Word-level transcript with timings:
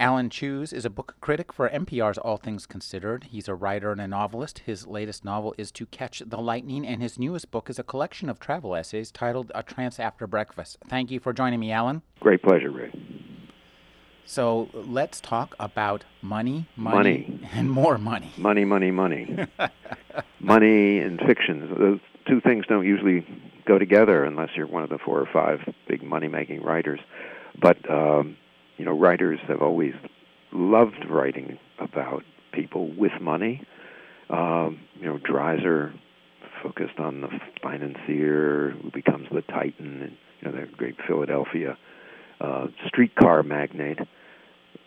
Alan 0.00 0.28
Cheuse 0.28 0.72
is 0.72 0.84
a 0.84 0.90
book 0.90 1.14
critic 1.20 1.52
for 1.52 1.68
NPR's 1.68 2.18
All 2.18 2.36
Things 2.36 2.66
Considered. 2.66 3.24
He's 3.30 3.46
a 3.46 3.54
writer 3.54 3.92
and 3.92 4.00
a 4.00 4.08
novelist. 4.08 4.60
His 4.60 4.86
latest 4.88 5.24
novel 5.24 5.54
is 5.56 5.70
To 5.72 5.86
Catch 5.86 6.22
the 6.26 6.38
Lightning, 6.38 6.84
and 6.84 7.00
his 7.00 7.16
newest 7.18 7.50
book 7.52 7.70
is 7.70 7.78
a 7.78 7.84
collection 7.84 8.28
of 8.28 8.40
travel 8.40 8.74
essays 8.74 9.12
titled 9.12 9.52
A 9.54 9.62
Trance 9.62 10.00
After 10.00 10.26
Breakfast. 10.26 10.78
Thank 10.88 11.12
you 11.12 11.20
for 11.20 11.32
joining 11.32 11.60
me, 11.60 11.70
Alan. 11.70 12.02
Great 12.18 12.42
pleasure, 12.42 12.70
Ray. 12.72 12.92
So 14.26 14.68
let's 14.72 15.20
talk 15.20 15.54
about 15.60 16.04
money, 16.22 16.66
money, 16.76 16.96
Money. 16.96 17.48
and 17.52 17.70
more 17.70 17.96
money. 17.96 18.32
Money, 18.36 18.64
money, 18.64 18.90
money. 18.90 19.46
money 20.40 20.98
and 20.98 21.20
fiction. 21.20 21.72
Those 21.78 22.00
two 22.26 22.40
things 22.40 22.64
don't 22.66 22.86
usually 22.86 23.24
go 23.64 23.78
together 23.78 24.24
unless 24.24 24.50
you're 24.56 24.66
one 24.66 24.82
of 24.82 24.88
the 24.90 24.98
four 24.98 25.20
or 25.20 25.28
five 25.32 25.60
big 25.86 26.02
money 26.02 26.26
making 26.26 26.62
writers. 26.62 27.00
But, 27.60 27.88
um, 27.88 28.36
you 28.76 28.84
know, 28.84 28.92
writers 28.92 29.38
have 29.48 29.62
always 29.62 29.94
loved 30.52 31.04
writing 31.08 31.58
about 31.78 32.22
people 32.52 32.92
with 32.96 33.12
money. 33.20 33.62
Um, 34.30 34.80
you 34.98 35.06
know, 35.06 35.18
Dreiser 35.18 35.92
focused 36.62 36.98
on 36.98 37.20
the 37.20 37.28
financier 37.62 38.70
who 38.82 38.90
becomes 38.90 39.28
the 39.30 39.42
titan, 39.42 40.02
and 40.02 40.16
you 40.40 40.50
know, 40.50 40.60
the 40.60 40.66
great 40.76 40.96
Philadelphia 41.06 41.76
uh, 42.40 42.66
streetcar 42.86 43.42
magnate, 43.42 43.98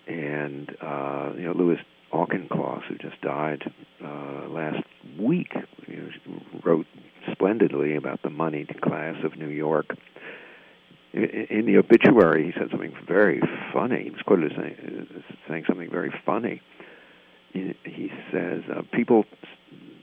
and 0.07 0.75
uh, 0.81 1.31
you 1.35 1.43
know, 1.43 1.53
Louis 1.53 1.77
Auchincloss, 2.11 2.83
who 2.87 2.97
just 2.97 3.21
died 3.21 3.71
uh, 4.03 4.47
last 4.49 4.83
week, 5.19 5.53
you 5.87 6.11
know, 6.25 6.41
wrote 6.63 6.87
splendidly 7.31 7.95
about 7.95 8.21
the 8.23 8.29
moneyed 8.29 8.81
class 8.81 9.15
of 9.23 9.37
New 9.37 9.49
York. 9.49 9.95
In, 11.13 11.65
the 11.65 11.77
obituary, 11.77 12.45
he 12.45 12.51
said 12.59 12.69
something 12.69 12.93
very 13.07 13.41
funny. 13.73 14.03
He 14.03 14.09
was 14.09 14.21
quoted 14.21 14.51
as 14.51 14.57
saying, 14.57 15.23
saying 15.47 15.63
something 15.67 15.89
very 15.89 16.13
funny. 16.25 16.61
He, 17.53 17.75
he 17.85 18.11
says, 18.31 18.63
uh, 18.69 18.81
"People, 18.91 19.25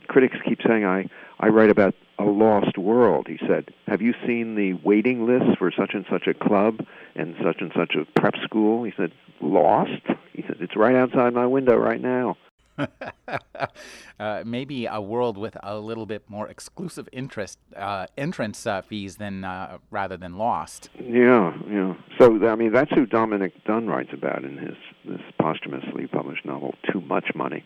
critics 0.09 0.37
keep 0.47 0.61
saying 0.67 0.85
I 0.85 1.09
I 1.39 1.49
write 1.49 1.71
about 1.71 1.95
a 2.19 2.25
lost 2.25 2.79
world." 2.79 3.27
He 3.29 3.39
said, 3.47 3.73
"Have 3.87 4.01
you 4.01 4.15
seen 4.27 4.55
the 4.55 4.73
waiting 4.73 5.27
list 5.27 5.59
for 5.59 5.71
such 5.71 5.95
and 5.95 6.07
such 6.11 6.27
a 6.27 6.35
club 6.35 6.85
and 7.15 7.37
such 7.43 7.61
and 7.61 7.71
such 7.77 7.95
a 7.95 8.07
prep 8.21 8.35
school?" 8.43 8.85
He 8.85 8.93
said, 8.97 9.13
"Lost." 9.41 10.03
He 10.33 10.43
said, 10.43 10.57
"It's 10.61 10.77
right 10.77 10.97
outside 10.97 11.35
my 11.35 11.47
window 11.47 11.77
right 11.77 12.01
now." 12.01 12.37
uh, 14.19 14.43
maybe 14.45 14.87
a 14.87 15.01
world 15.01 15.39
with 15.39 15.57
a 15.63 15.79
little 15.79 16.07
bit 16.07 16.29
more 16.29 16.49
exclusive 16.49 17.09
interest 17.13 17.59
uh, 17.77 18.07
entrance 18.17 18.67
uh, 18.67 18.83
fees 18.83 19.17
than 19.17 19.45
uh, 19.45 19.79
rather 19.91 20.17
than 20.17 20.37
lost. 20.37 20.91
Yeah, 20.99 21.57
yeah. 21.71 21.95
So 22.19 22.47
I 22.47 22.55
mean, 22.55 22.73
that's 22.73 22.91
who 22.93 23.07
Dominick 23.07 23.65
Dunne 23.65 23.87
writes 23.87 24.11
about 24.13 24.45
in 24.45 24.59
his 24.59 24.77
this 25.05 25.21
posthumously 25.41 26.07
published 26.07 26.45
novel, 26.45 26.75
Too 26.93 27.01
Much 27.01 27.31
Money, 27.35 27.65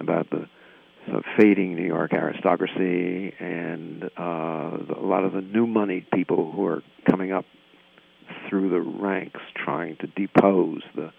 about 0.00 0.30
the 0.30 0.48
sort 1.06 1.18
of 1.18 1.24
fading 1.38 1.74
New 1.74 1.86
York 1.86 2.12
aristocracy 2.12 3.34
and 3.38 4.04
uh, 4.18 4.76
a 4.96 5.02
lot 5.02 5.24
of 5.24 5.32
the 5.32 5.40
new 5.40 5.66
moneyed 5.66 6.06
people 6.12 6.52
who 6.52 6.66
are 6.66 6.82
coming 7.08 7.32
up 7.32 7.44
through 8.48 8.70
the 8.70 8.80
ranks, 8.80 9.40
trying 9.56 9.96
to 9.96 10.06
depose 10.06 10.82
the 10.94 11.10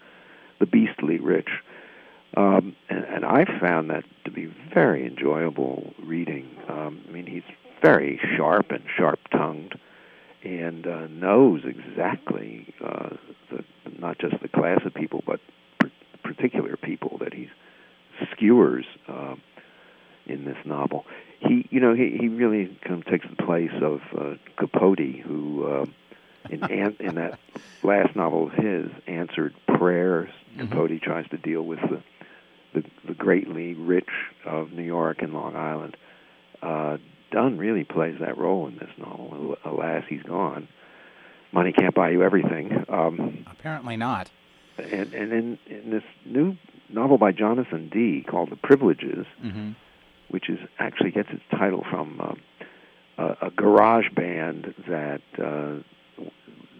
the 0.58 0.66
beastly 0.66 1.18
rich. 1.18 1.48
Um, 2.36 2.76
and, 2.88 3.04
and 3.04 3.24
I 3.24 3.44
found 3.58 3.90
that 3.90 4.04
to 4.24 4.30
be 4.30 4.46
very 4.72 5.06
enjoyable 5.06 5.92
reading. 6.02 6.48
Um, 6.68 7.02
I 7.08 7.12
mean, 7.12 7.26
he's 7.26 7.42
very 7.82 8.20
sharp 8.36 8.70
and 8.70 8.84
sharp-tongued, 8.96 9.78
and 10.44 10.86
uh, 10.86 11.06
knows 11.08 11.62
exactly 11.64 12.72
uh, 12.84 13.10
the, 13.50 13.64
not 13.98 14.18
just 14.18 14.40
the 14.42 14.48
class 14.48 14.80
of 14.84 14.94
people, 14.94 15.22
but 15.26 15.40
particular 16.22 16.76
people 16.76 17.18
that 17.18 17.34
he 17.34 17.50
skewers 18.32 18.84
uh, 19.08 19.34
in 20.26 20.44
this 20.44 20.58
novel. 20.64 21.06
He, 21.40 21.66
you 21.70 21.80
know, 21.80 21.94
he 21.94 22.16
he 22.20 22.28
really 22.28 22.76
kind 22.82 23.02
of 23.02 23.06
takes 23.06 23.26
the 23.28 23.42
place 23.42 23.72
of 23.82 24.00
uh, 24.16 24.34
Capote, 24.58 25.20
who 25.24 25.66
uh, 25.66 25.86
in 26.50 26.62
an, 26.64 26.96
in 27.00 27.14
that 27.16 27.38
last 27.82 28.14
novel 28.14 28.46
of 28.48 28.52
his, 28.52 28.90
answered 29.06 29.54
prayers. 29.84 30.28
Capote 30.58 31.00
tries 31.00 31.26
to 31.30 31.38
deal 31.38 31.62
with 31.62 31.80
the 31.80 32.02
the, 32.74 32.84
the 33.08 33.14
greatly 33.14 33.74
rich 33.74 34.10
of 34.44 34.72
New 34.72 34.82
York 34.84 35.22
and 35.22 35.32
Long 35.32 35.56
Island. 35.56 35.96
Uh, 36.62 36.98
Dunne 37.32 37.58
really 37.58 37.82
plays 37.84 38.16
that 38.20 38.36
role 38.38 38.68
in 38.68 38.76
this 38.76 38.90
novel. 38.98 39.56
Alas, 39.64 40.04
he's 40.08 40.22
gone. 40.22 40.68
Money 41.52 41.72
can't 41.72 41.94
buy 41.94 42.10
you 42.10 42.22
everything. 42.22 42.84
Um, 42.88 43.44
Apparently 43.50 43.96
not. 43.96 44.30
and 44.78 45.12
and 45.14 45.32
in, 45.32 45.58
in 45.66 45.90
this 45.90 46.04
new 46.24 46.56
novel 46.88 47.18
by 47.18 47.32
Jonathan 47.32 47.88
Dee 47.88 48.24
called 48.28 48.50
The 48.50 48.56
Privileges, 48.56 49.26
hmm 49.40 49.70
which 50.28 50.48
is 50.48 50.60
actually 50.78 51.10
gets 51.10 51.28
its 51.30 51.42
title 51.50 51.84
from 51.90 52.20
uh, 52.20 52.34
a, 53.18 53.46
a 53.48 53.50
garage 53.50 54.10
band 54.14 54.72
that 54.86 55.22
uh, 55.42 55.82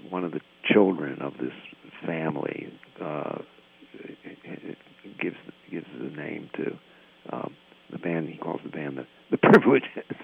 one 0.08 0.22
of 0.24 0.30
the 0.30 0.40
children 0.64 1.20
of 1.20 1.32
this 1.38 1.52
family 2.06 2.72
uh, 3.00 3.38
gives 5.20 5.36
gives 5.70 5.86
the 5.98 6.10
name 6.10 6.50
to 6.56 6.78
um, 7.32 7.54
the 7.90 7.98
band. 7.98 8.28
He 8.28 8.36
calls 8.38 8.60
the 8.64 8.70
band 8.70 8.98
the 8.98 9.06
the 9.30 9.36
Privileges, 9.42 10.16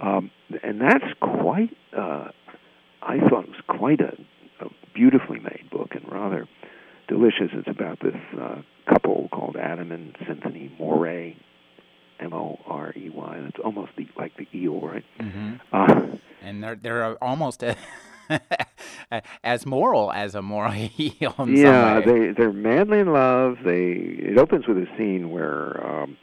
um, 0.00 0.30
and 0.62 0.80
that's 0.80 1.12
quite. 1.20 1.76
Uh, 1.96 2.28
I 3.02 3.18
thought 3.28 3.44
it 3.44 3.50
was 3.50 3.62
quite 3.66 4.00
a, 4.00 4.12
a 4.64 4.68
beautifully 4.94 5.40
made 5.40 5.68
book 5.70 5.90
and 5.94 6.10
rather 6.10 6.46
delicious. 7.08 7.48
It's 7.52 7.68
about 7.68 7.98
this 8.00 8.14
uh, 8.38 8.62
couple 8.88 9.28
called 9.32 9.56
Adam 9.56 9.90
and 9.92 10.14
Cynthia 10.26 10.68
Morey, 10.78 11.36
M 12.20 12.32
O 12.34 12.58
R 12.66 12.92
E 12.96 13.08
Y. 13.10 13.40
That's 13.42 13.58
almost 13.64 13.92
the, 13.96 14.06
like 14.18 14.32
the 14.36 14.46
eel, 14.54 14.80
right? 14.80 15.04
hmm 15.18 15.54
Uh, 15.72 16.16
And 16.42 16.62
they're 16.62 16.76
they're 16.76 17.22
almost 17.24 17.62
as 19.44 19.66
moral 19.66 20.12
as 20.12 20.34
a 20.34 20.42
moral 20.42 20.72
heel. 20.72 21.34
In 21.38 21.56
yeah, 21.56 22.00
they 22.00 22.32
they're 22.32 22.52
madly 22.52 23.00
in 23.00 23.12
love. 23.12 23.58
They 23.64 23.92
it 23.92 24.38
opens 24.38 24.66
with 24.66 24.78
a 24.78 24.86
scene 24.96 25.30
where 25.30 25.84
um, 25.84 26.16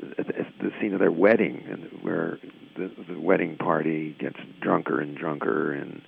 the 0.00 0.46
the 0.60 0.70
scene 0.80 0.92
of 0.92 1.00
their 1.00 1.12
wedding, 1.12 1.64
and 1.70 2.02
where 2.02 2.38
the, 2.76 2.90
the 3.08 3.18
wedding 3.18 3.56
party 3.56 4.16
gets 4.18 4.36
drunker 4.60 5.00
and 5.00 5.16
drunker 5.16 5.72
and 5.72 6.02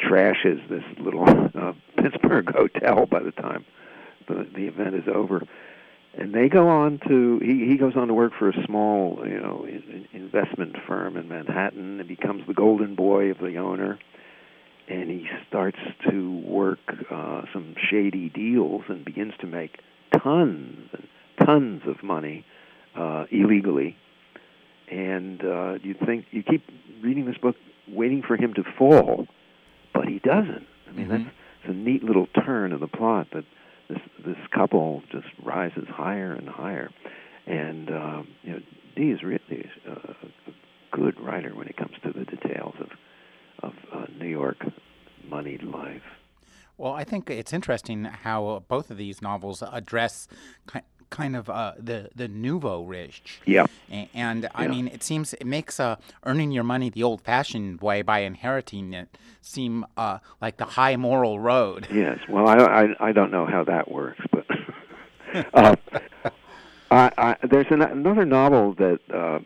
trashes 0.00 0.68
this 0.68 0.84
little 0.98 1.24
uh, 1.54 1.72
Pittsburgh 1.96 2.50
hotel 2.54 3.06
by 3.06 3.22
the 3.22 3.32
time 3.32 3.64
the 4.28 4.46
the 4.54 4.66
event 4.66 4.94
is 4.94 5.04
over. 5.12 5.42
And 6.18 6.34
they 6.34 6.48
go 6.48 6.68
on 6.68 6.98
to 7.08 7.38
he 7.42 7.66
he 7.66 7.76
goes 7.76 7.94
on 7.94 8.08
to 8.08 8.14
work 8.14 8.32
for 8.38 8.48
a 8.48 8.64
small 8.64 9.22
you 9.26 9.38
know 9.38 9.64
in, 9.64 10.06
in 10.12 10.22
investment 10.22 10.76
firm 10.86 11.16
in 11.16 11.28
Manhattan 11.28 12.00
and 12.00 12.08
becomes 12.08 12.46
the 12.46 12.54
golden 12.54 12.94
boy 12.94 13.30
of 13.30 13.38
the 13.38 13.56
owner 13.56 13.98
and 14.88 15.10
he 15.10 15.26
starts 15.48 15.78
to 16.10 16.38
work 16.46 16.78
uh, 17.10 17.42
some 17.52 17.74
shady 17.90 18.28
deals 18.28 18.82
and 18.88 19.04
begins 19.04 19.32
to 19.40 19.46
make 19.46 19.78
tons 20.22 20.88
and 20.92 21.08
tons 21.44 21.82
of 21.86 22.02
money 22.02 22.44
uh, 22.96 23.24
illegally. 23.30 23.96
And 24.90 25.42
uh, 25.44 25.74
you 25.82 25.94
think 25.94 26.26
you 26.30 26.42
keep 26.42 26.64
reading 27.02 27.26
this 27.26 27.36
book, 27.38 27.56
waiting 27.88 28.22
for 28.22 28.36
him 28.36 28.54
to 28.54 28.62
fall, 28.78 29.26
but 29.92 30.06
he 30.06 30.20
doesn't. 30.20 30.66
I 30.88 30.92
mean, 30.92 31.06
Mhm. 31.06 31.10
that's 31.10 31.34
it's 31.64 31.70
a 31.70 31.72
neat 31.74 32.04
little 32.04 32.26
turn 32.28 32.72
of 32.72 32.80
the 32.80 32.86
plot 32.86 33.28
that 33.32 33.44
this 33.88 33.98
this 34.24 34.36
couple 34.52 35.02
just 35.10 35.26
rises 35.42 35.88
higher 35.88 36.32
and 36.32 36.48
higher. 36.48 36.90
And 37.46 37.90
um, 37.90 38.28
you 38.44 38.52
know, 38.52 38.60
Dee 38.94 39.10
is 39.10 39.22
really 39.22 39.68
uh, 39.88 40.12
a 40.46 40.52
good 40.92 41.20
writer 41.20 41.54
when 41.54 41.66
it 41.66 41.76
comes 41.76 41.96
to 42.04 42.12
the 42.12 42.24
details 42.24 42.74
of 42.80 42.90
of 43.62 43.72
uh, 43.92 44.06
New 44.18 44.28
York 44.28 44.64
moneyed 45.28 45.62
life. 45.62 46.02
Well, 46.78 46.92
I 46.92 47.04
think 47.04 47.30
it's 47.30 47.52
interesting 47.52 48.04
how 48.04 48.62
both 48.68 48.90
of 48.90 48.96
these 48.98 49.22
novels 49.22 49.62
address 49.62 50.28
ki- 50.70 50.80
kind 51.08 51.34
of 51.36 51.48
uh, 51.48 51.72
the 51.78 52.10
the 52.14 52.28
nouveau 52.28 52.82
rich. 52.82 53.40
Yeah. 53.46 53.64
And 54.12 54.48
I 54.54 54.64
Yeah. 54.64 54.68
mean, 54.70 54.88
it 54.88 55.02
seems 55.02 55.32
it 55.34 55.46
makes 55.46 55.80
uh, 55.80 55.96
earning 56.24 56.50
your 56.52 56.64
money 56.64 56.90
the 56.90 57.02
old-fashioned 57.02 57.80
way 57.80 58.02
by 58.02 58.18
inheriting 58.20 58.92
it 58.92 59.16
seem 59.40 59.86
uh, 59.96 60.18
like 60.40 60.58
the 60.58 60.64
high 60.64 60.96
moral 60.96 61.40
road. 61.40 61.86
Yes. 61.94 62.18
Well, 62.28 62.46
I 62.46 62.56
I, 62.56 63.08
I 63.08 63.12
don't 63.12 63.30
know 63.30 63.46
how 63.46 63.64
that 63.64 63.90
works, 63.90 64.20
but 64.30 64.44
uh, 65.54 65.76
I, 66.90 67.10
I, 67.18 67.36
there's 67.50 67.66
an, 67.70 67.82
another 67.82 68.24
novel 68.26 68.74
that 68.74 69.00
uh, 69.12 69.38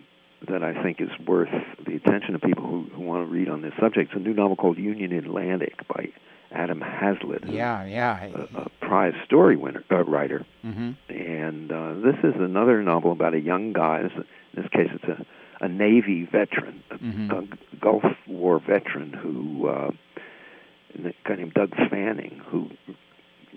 that 0.48 0.62
I 0.62 0.82
think 0.82 1.00
is 1.00 1.10
worth 1.26 1.50
the 1.87 1.94
attention 1.96 2.34
of 2.34 2.40
people 2.40 2.64
who, 2.66 2.84
who 2.94 3.02
want 3.02 3.26
to 3.26 3.32
read 3.32 3.48
on 3.48 3.62
this 3.62 3.72
subject. 3.81 4.12
It's 4.12 4.20
a 4.20 4.22
new 4.22 4.34
novel 4.34 4.56
called 4.56 4.78
Union 4.78 5.12
Atlantic 5.12 5.87
by 5.88 6.08
Adam 6.50 6.81
Haslett. 6.81 7.46
Yeah, 7.46 7.84
yeah. 7.84 8.25
A, 8.54 8.62
a 8.62 8.69
prize 8.81 9.12
story 9.25 9.56
winner, 9.56 9.84
uh, 9.90 10.02
writer. 10.04 10.44
Mm-hmm. 10.64 10.90
And 11.10 11.70
uh, 11.72 11.94
this 11.94 12.16
is 12.25 12.34
another 12.40 12.82
novel 12.82 13.12
about 13.12 13.34
a 13.34 13.40
young 13.40 13.72
guy. 13.72 14.02
This, 14.02 14.12
in 14.16 14.62
this 14.62 14.70
case, 14.72 14.88
it's 14.92 15.04
a, 15.04 15.25
a 15.64 15.69
Navy 15.69 16.25
veteran, 16.31 16.82
a, 16.90 16.98
Mhm. 16.98 17.31
a 17.52 17.76
Gulf 17.76 18.04
War 18.26 18.58
veteran 18.58 19.12
who, 19.12 19.69
uh, 19.69 19.90
a 21.04 21.12
guy 21.28 21.36
named 21.36 21.54
Doug 21.54 21.75
Fanning, 21.90 22.40
who 22.46 22.70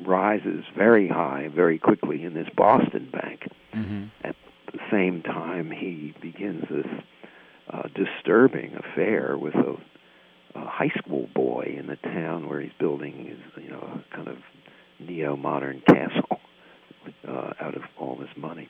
rises 0.06 0.65
very 0.77 1.07
high 1.07 1.50
very 1.53 1.77
quickly 1.79 2.24
in 2.24 2.33
this 2.33 2.47
Boston 2.56 3.09
bank. 3.12 3.47
Mm-hmm. 3.74 4.03
At 4.24 4.36
the 4.74 4.80
same 4.92 5.22
time, 5.22 5.72
he 5.72 6.14
begins 6.22 6.66
this 6.70 6.88
uh, 7.70 7.84
disturbing 7.96 8.75
affair 8.75 9.38
with 9.38 9.56
a, 9.56 9.78
a 10.56 10.66
high 10.68 10.92
school 10.98 11.30
boy 11.34 11.75
in 11.78 11.88
the 11.88 11.96
town 11.96 12.50
where 12.50 12.60
he's 12.60 12.74
building 12.80 13.25
his, 13.25 13.64
you 13.64 13.70
know, 13.70 14.02
a 14.12 14.16
kind 14.16 14.28
of 14.28 14.38
neo-modern 15.00 15.81
castle 15.88 16.40
uh, 17.28 17.54
out 17.60 17.75
of 17.75 17.84
all 17.98 18.16
this 18.16 18.36
money. 18.36 18.70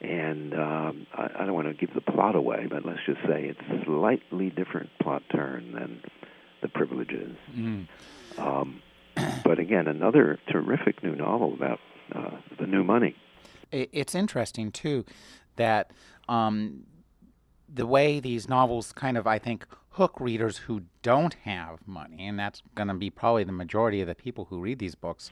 And 0.00 0.54
um, 0.54 1.06
I, 1.12 1.28
I 1.40 1.44
don't 1.44 1.54
want 1.54 1.68
to 1.68 1.74
give 1.74 1.94
the 1.94 2.00
plot 2.00 2.36
away, 2.36 2.66
but 2.68 2.84
let's 2.84 3.00
just 3.06 3.20
say 3.22 3.44
it's 3.44 3.60
a 3.70 3.84
slightly 3.84 4.50
different 4.50 4.90
plot 5.00 5.22
turn 5.32 5.72
than 5.72 6.00
The 6.62 6.68
Privileges. 6.68 7.36
Mm. 7.54 7.88
Um, 8.38 8.82
but 9.44 9.58
again, 9.58 9.88
another 9.88 10.38
terrific 10.48 11.02
new 11.02 11.16
novel 11.16 11.52
about 11.52 11.80
uh, 12.14 12.30
the 12.60 12.66
new 12.66 12.84
money. 12.84 13.16
It, 13.70 13.88
it's 13.92 14.14
interesting 14.14 14.70
too 14.72 15.04
that 15.56 15.92
um, 16.28 16.84
the 17.72 17.86
way 17.86 18.20
these 18.20 18.48
novels 18.48 18.92
kind 18.92 19.16
of, 19.18 19.26
I 19.26 19.38
think, 19.38 19.66
hook 19.90 20.20
readers 20.20 20.58
who 20.58 20.82
don't 21.02 21.34
have 21.42 21.80
money, 21.86 22.26
and 22.26 22.38
that's 22.38 22.62
going 22.74 22.88
to 22.88 22.94
be 22.94 23.10
probably 23.10 23.44
the 23.44 23.52
majority 23.52 24.00
of 24.00 24.06
the 24.06 24.14
people 24.14 24.46
who 24.46 24.60
read 24.60 24.78
these 24.78 24.94
books, 24.94 25.30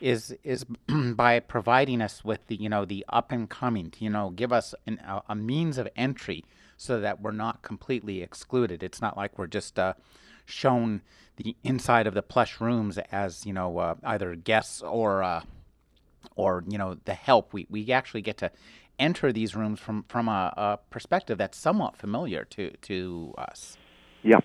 is 0.00 0.34
is 0.42 0.64
by 1.14 1.38
providing 1.40 2.00
us 2.00 2.24
with 2.24 2.46
the 2.46 2.56
you 2.56 2.68
know 2.68 2.84
the 2.84 3.04
up 3.10 3.30
and 3.30 3.48
coming, 3.50 3.90
to, 3.90 4.04
you 4.04 4.10
know, 4.10 4.30
give 4.30 4.52
us 4.52 4.74
an, 4.86 4.98
a, 5.06 5.22
a 5.28 5.34
means 5.34 5.78
of 5.78 5.86
entry 5.96 6.44
so 6.76 6.98
that 7.00 7.20
we're 7.20 7.30
not 7.30 7.60
completely 7.62 8.22
excluded. 8.22 8.82
It's 8.82 9.02
not 9.02 9.16
like 9.16 9.38
we're 9.38 9.46
just 9.46 9.78
uh, 9.78 9.92
shown 10.46 11.02
the 11.36 11.54
inside 11.62 12.06
of 12.06 12.14
the 12.14 12.22
plush 12.22 12.60
rooms 12.60 12.98
as 13.12 13.44
you 13.46 13.52
know 13.52 13.78
uh, 13.78 13.94
either 14.04 14.34
guests 14.34 14.82
or 14.82 15.22
uh, 15.22 15.42
or 16.40 16.64
you 16.68 16.78
know 16.78 16.96
the 17.04 17.14
help. 17.14 17.52
We 17.52 17.66
we 17.70 17.92
actually 17.92 18.22
get 18.22 18.38
to 18.38 18.50
enter 18.98 19.32
these 19.32 19.54
rooms 19.54 19.78
from 19.80 20.04
from 20.08 20.28
a, 20.28 20.52
a 20.56 20.78
perspective 20.90 21.38
that's 21.38 21.58
somewhat 21.58 21.96
familiar 21.96 22.44
to 22.46 22.70
to 22.82 23.34
us. 23.38 23.76
Yeah. 24.22 24.40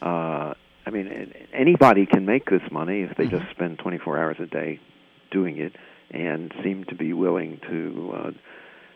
Uh, 0.00 0.54
I 0.86 0.90
mean, 0.90 1.32
anybody 1.52 2.06
can 2.06 2.24
make 2.24 2.48
this 2.48 2.62
money 2.70 3.02
if 3.02 3.14
they 3.16 3.26
Mhm. 3.26 3.30
just 3.40 3.50
spend 3.50 3.78
24 3.78 4.18
hours 4.18 4.36
a 4.40 4.46
day 4.46 4.80
doing 5.30 5.58
it 5.58 5.74
and 6.10 6.50
seem 6.62 6.84
to 6.84 6.94
be 6.94 7.12
willing 7.12 7.60
to 7.68 8.14
uh, 8.14 8.30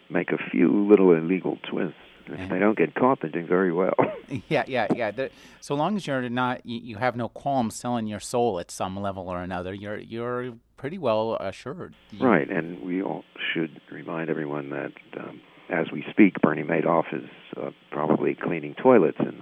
make 0.08 0.32
a 0.32 0.38
few 0.50 0.68
little 0.88 1.12
illegal 1.12 1.58
twists. 1.68 1.98
If 2.26 2.48
they 2.50 2.58
don't 2.58 2.76
get 2.76 2.94
caught, 2.94 3.20
they're 3.20 3.30
doing 3.30 3.46
very 3.46 3.72
well. 3.72 3.94
Yeah, 4.48 4.64
yeah, 4.66 4.86
yeah. 4.96 5.10
The, 5.10 5.30
so 5.60 5.74
long 5.74 5.94
as 5.94 6.06
you're 6.06 6.26
not, 6.30 6.64
you, 6.64 6.80
you 6.80 6.96
have 6.96 7.16
no 7.16 7.28
qualms 7.28 7.76
selling 7.76 8.06
your 8.06 8.18
soul 8.20 8.58
at 8.60 8.70
some 8.70 8.98
level 8.98 9.28
or 9.28 9.42
another, 9.42 9.74
you're 9.74 9.98
you're 9.98 10.54
pretty 10.78 10.96
well 10.96 11.36
assured. 11.38 11.94
You- 12.10 12.26
right, 12.26 12.48
and 12.48 12.80
we 12.82 13.02
all 13.02 13.24
should 13.52 13.78
remind 13.90 14.30
everyone 14.30 14.70
that 14.70 14.92
um, 15.18 15.42
as 15.68 15.90
we 15.92 16.02
speak, 16.10 16.40
Bernie 16.40 16.62
Madoff 16.62 17.12
is 17.12 17.28
uh, 17.58 17.70
probably 17.90 18.34
cleaning 18.34 18.74
toilets 18.82 19.18
in 19.20 19.38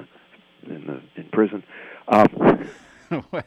the 0.66 0.74
in 0.74 0.86
the 0.88 1.00
in 1.20 1.28
prison. 1.30 1.62
Um, 2.08 2.68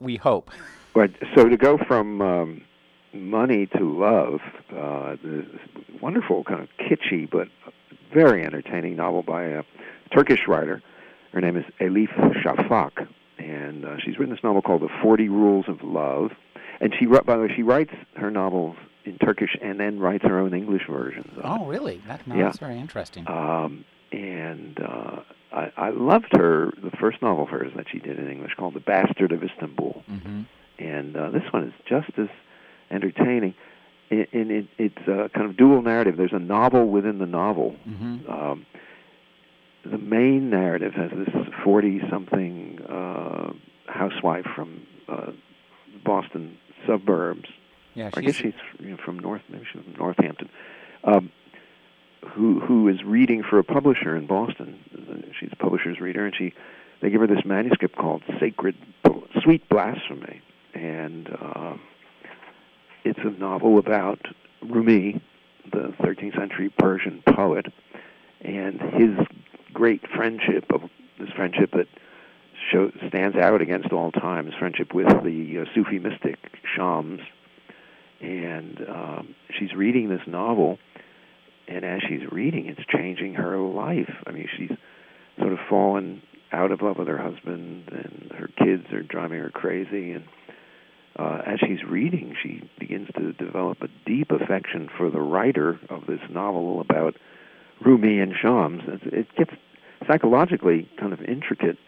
we 0.00 0.16
hope. 0.16 0.50
But 0.94 1.10
so 1.34 1.48
to 1.48 1.56
go 1.56 1.76
from 1.86 2.22
um, 2.22 2.62
money 3.12 3.66
to 3.76 3.84
love, 3.84 4.40
uh, 4.74 5.16
this 5.22 5.46
wonderful 6.00 6.44
kind 6.44 6.60
of 6.62 6.68
kitschy 6.78 7.28
but 7.30 7.48
very 8.14 8.44
entertaining 8.44 8.96
novel 8.96 9.22
by 9.22 9.44
a 9.44 9.62
Turkish 10.14 10.40
writer. 10.48 10.82
Her 11.32 11.40
name 11.40 11.56
is 11.56 11.64
Elif 11.80 12.14
Shafak, 12.42 13.08
and 13.38 13.84
uh, 13.84 13.96
she's 13.98 14.18
written 14.18 14.34
this 14.34 14.44
novel 14.44 14.62
called 14.62 14.82
The 14.82 14.88
Forty 15.02 15.28
Rules 15.28 15.66
of 15.68 15.82
Love. 15.82 16.30
And 16.80 16.94
she, 16.98 17.06
by 17.06 17.20
the 17.36 17.42
way, 17.42 17.52
she 17.54 17.62
writes 17.62 17.92
her 18.16 18.30
novels 18.30 18.76
in 19.04 19.18
Turkish 19.18 19.56
and 19.62 19.78
then 19.78 19.98
writes 19.98 20.24
her 20.24 20.38
own 20.38 20.54
English 20.54 20.82
versions. 20.88 21.30
Oh, 21.42 21.66
really? 21.66 22.02
That, 22.06 22.26
no, 22.26 22.34
Yeah. 22.34 22.44
That's 22.44 22.58
very 22.58 22.78
interesting. 22.78 23.26
Um, 23.28 23.84
and 24.12 24.78
uh, 24.80 25.20
I, 25.52 25.72
I 25.76 25.90
loved 25.90 26.28
her, 26.36 26.72
the 26.82 26.90
first 27.00 27.20
novel 27.22 27.44
of 27.44 27.50
hers 27.50 27.72
that 27.76 27.86
she 27.90 27.98
did 27.98 28.18
in 28.18 28.30
English 28.30 28.52
called 28.56 28.74
The 28.74 28.80
Bastard 28.80 29.32
of 29.32 29.42
Istanbul 29.42 30.02
hmm 30.06 30.42
and 30.78 31.16
uh, 31.16 31.30
this 31.30 31.42
one 31.52 31.64
is 31.64 31.72
just 31.88 32.10
as 32.18 32.28
entertaining. 32.90 33.54
In, 34.10 34.26
in 34.32 34.50
it, 34.50 34.66
it's 34.78 35.08
a 35.08 35.30
kind 35.34 35.48
of 35.48 35.56
dual 35.56 35.82
narrative. 36.04 36.16
There's 36.16 36.32
a 36.40 36.44
novel 36.44 36.88
within 36.88 37.18
the 37.18 37.26
novel. 37.26 37.70
hmm 37.84 38.16
Um, 38.28 38.66
the 39.84 39.98
main 39.98 40.48
narrative 40.48 40.94
has 40.94 41.10
this 41.10 41.28
40-something 41.62 42.80
uh, 42.88 43.52
housewife 43.86 44.46
from 44.56 44.86
uh, 45.08 45.32
Boston 46.02 46.56
suburbs. 46.86 47.50
Yeah, 47.94 48.08
I 48.14 48.22
guess 48.22 48.36
she's 48.36 48.54
you 48.80 48.92
know, 48.92 48.96
from 49.04 49.18
North, 49.18 49.42
maybe 49.50 49.66
she's 49.70 49.82
from 49.82 49.92
Northampton. 49.98 50.48
Um, 51.04 51.30
who 52.30 52.58
who 52.60 52.88
is 52.88 53.02
reading 53.04 53.42
for 53.48 53.58
a 53.58 53.62
publisher 53.64 54.16
in 54.16 54.26
Boston? 54.26 54.78
She's 55.38 55.50
a 55.52 55.56
publisher's 55.56 56.00
reader, 56.00 56.24
and 56.24 56.34
she 56.34 56.54
they 57.02 57.10
give 57.10 57.20
her 57.20 57.26
this 57.26 57.44
manuscript 57.44 57.94
called 57.96 58.22
Sacred 58.40 58.74
Sweet 59.42 59.68
Blasphemy, 59.68 60.40
and 60.72 61.28
uh, 61.28 61.74
it's 63.04 63.18
a 63.22 63.30
novel 63.38 63.76
about 63.78 64.20
Rumi, 64.62 65.20
the 65.70 65.94
13th 66.02 66.36
century 66.36 66.70
Persian 66.78 67.22
poet, 67.34 67.66
and 68.40 68.80
his 68.80 69.26
great 69.72 70.02
friendship 70.14 70.66
of 70.72 70.82
this 71.18 71.30
friendship 71.30 71.72
that 71.72 71.88
show, 72.70 72.90
stands 73.08 73.36
out 73.36 73.60
against 73.60 73.92
all 73.92 74.12
time, 74.12 74.46
his 74.46 74.54
friendship 74.54 74.94
with 74.94 75.08
the 75.22 75.60
uh, 75.60 75.74
Sufi 75.74 75.98
mystic 75.98 76.38
Shams. 76.74 77.20
And 78.20 78.80
um, 78.88 79.34
she's 79.58 79.74
reading 79.74 80.08
this 80.08 80.22
novel, 80.26 80.78
and 81.68 81.84
as 81.84 82.00
she's 82.08 82.22
reading, 82.30 82.66
it's 82.66 82.86
changing 82.88 83.34
her 83.34 83.58
life. 83.58 84.14
I 84.26 84.30
mean, 84.30 84.48
she's 84.56 84.70
sort 85.38 85.52
of 85.52 85.58
fallen 85.68 86.22
out 86.52 86.70
of 86.70 86.80
love 86.80 86.98
with 86.98 87.08
her 87.08 87.18
husband, 87.18 87.88
and 87.90 88.32
her 88.34 88.48
kids 88.56 88.90
are 88.92 89.02
driving 89.02 89.40
her 89.40 89.50
crazy. 89.50 90.12
And 90.12 90.24
uh, 91.16 91.42
as 91.46 91.60
she's 91.60 91.82
reading, 91.84 92.34
she 92.42 92.68
begins 92.78 93.08
to 93.16 93.32
develop 93.32 93.82
a 93.82 93.88
deep 94.06 94.30
affection 94.30 94.88
for 94.96 95.10
the 95.10 95.20
writer 95.20 95.78
of 95.88 96.06
this 96.06 96.20
novel 96.30 96.80
about 96.80 97.14
Rumi 97.84 98.18
and 98.18 98.32
Shams. 98.40 98.82
It, 98.86 99.26
gets 99.36 99.52
psychologically 100.08 100.88
kind 100.98 101.12
of 101.12 101.20
intricate, 101.22 101.78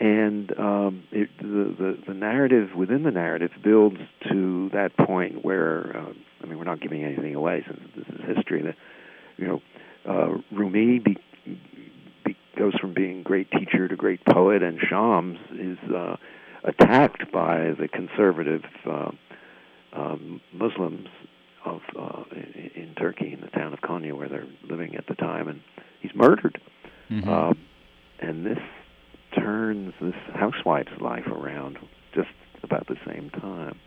and 0.00 0.52
um, 0.58 1.04
it, 1.10 1.28
the, 1.38 1.74
the 1.78 1.98
the 2.08 2.14
narrative 2.14 2.70
within 2.76 3.02
the 3.02 3.10
narrative 3.10 3.50
builds 3.64 3.98
to 4.30 4.70
that 4.72 4.96
point 4.96 5.44
where 5.44 5.96
uh, 5.96 6.12
I 6.42 6.46
mean, 6.46 6.58
we're 6.58 6.64
not 6.64 6.80
giving 6.80 7.04
anything 7.04 7.34
away 7.34 7.64
since 7.66 7.80
this 7.96 8.06
is 8.08 8.36
history. 8.36 8.62
That 8.62 8.76
you 9.36 9.46
know, 9.46 9.62
uh, 10.08 10.38
Rumi 10.52 10.98
be, 10.98 11.16
be, 12.24 12.36
goes 12.56 12.74
from 12.80 12.94
being 12.94 13.22
great 13.22 13.50
teacher 13.50 13.88
to 13.88 13.96
great 13.96 14.24
poet, 14.24 14.62
and 14.62 14.78
Shams 14.80 15.38
is 15.52 15.78
uh, 15.90 16.16
attacked 16.64 17.30
by 17.32 17.72
the 17.78 17.88
conservative 17.88 18.62
uh, 18.86 19.10
um, 19.92 20.40
Muslims 20.52 21.08
of 21.64 21.80
uh, 21.98 22.22
in, 22.32 22.70
in 22.74 22.94
Turkey, 22.94 23.32
in 23.32 23.40
the 23.40 23.48
town 23.48 23.72
of 23.72 23.80
Konya, 23.80 24.14
where 24.14 24.28
they're 24.28 24.46
living 24.68 24.94
at 24.96 25.06
the 25.06 25.14
time, 25.14 25.48
and 25.48 25.60
he's 26.00 26.14
murdered. 26.14 26.60
Mhm. 27.10 27.26
Um, 27.26 27.58
and 28.20 28.44
this 28.44 28.58
turns 29.36 29.94
this 30.00 30.14
housewife's 30.34 31.00
life 31.00 31.26
around 31.26 31.78
just 32.14 32.28
about 32.62 32.86
the 32.86 32.96
same 33.06 33.30
time. 33.30 33.78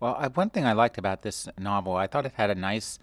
Well, 0.00 0.14
I, 0.18 0.28
one 0.28 0.50
thing 0.50 0.64
I 0.64 0.72
liked 0.72 0.96
about 0.98 1.22
this 1.22 1.48
novel, 1.58 1.96
I 1.96 2.06
thought 2.06 2.24
it 2.24 2.32
had 2.36 2.50
a 2.50 2.54
nice, 2.54 2.98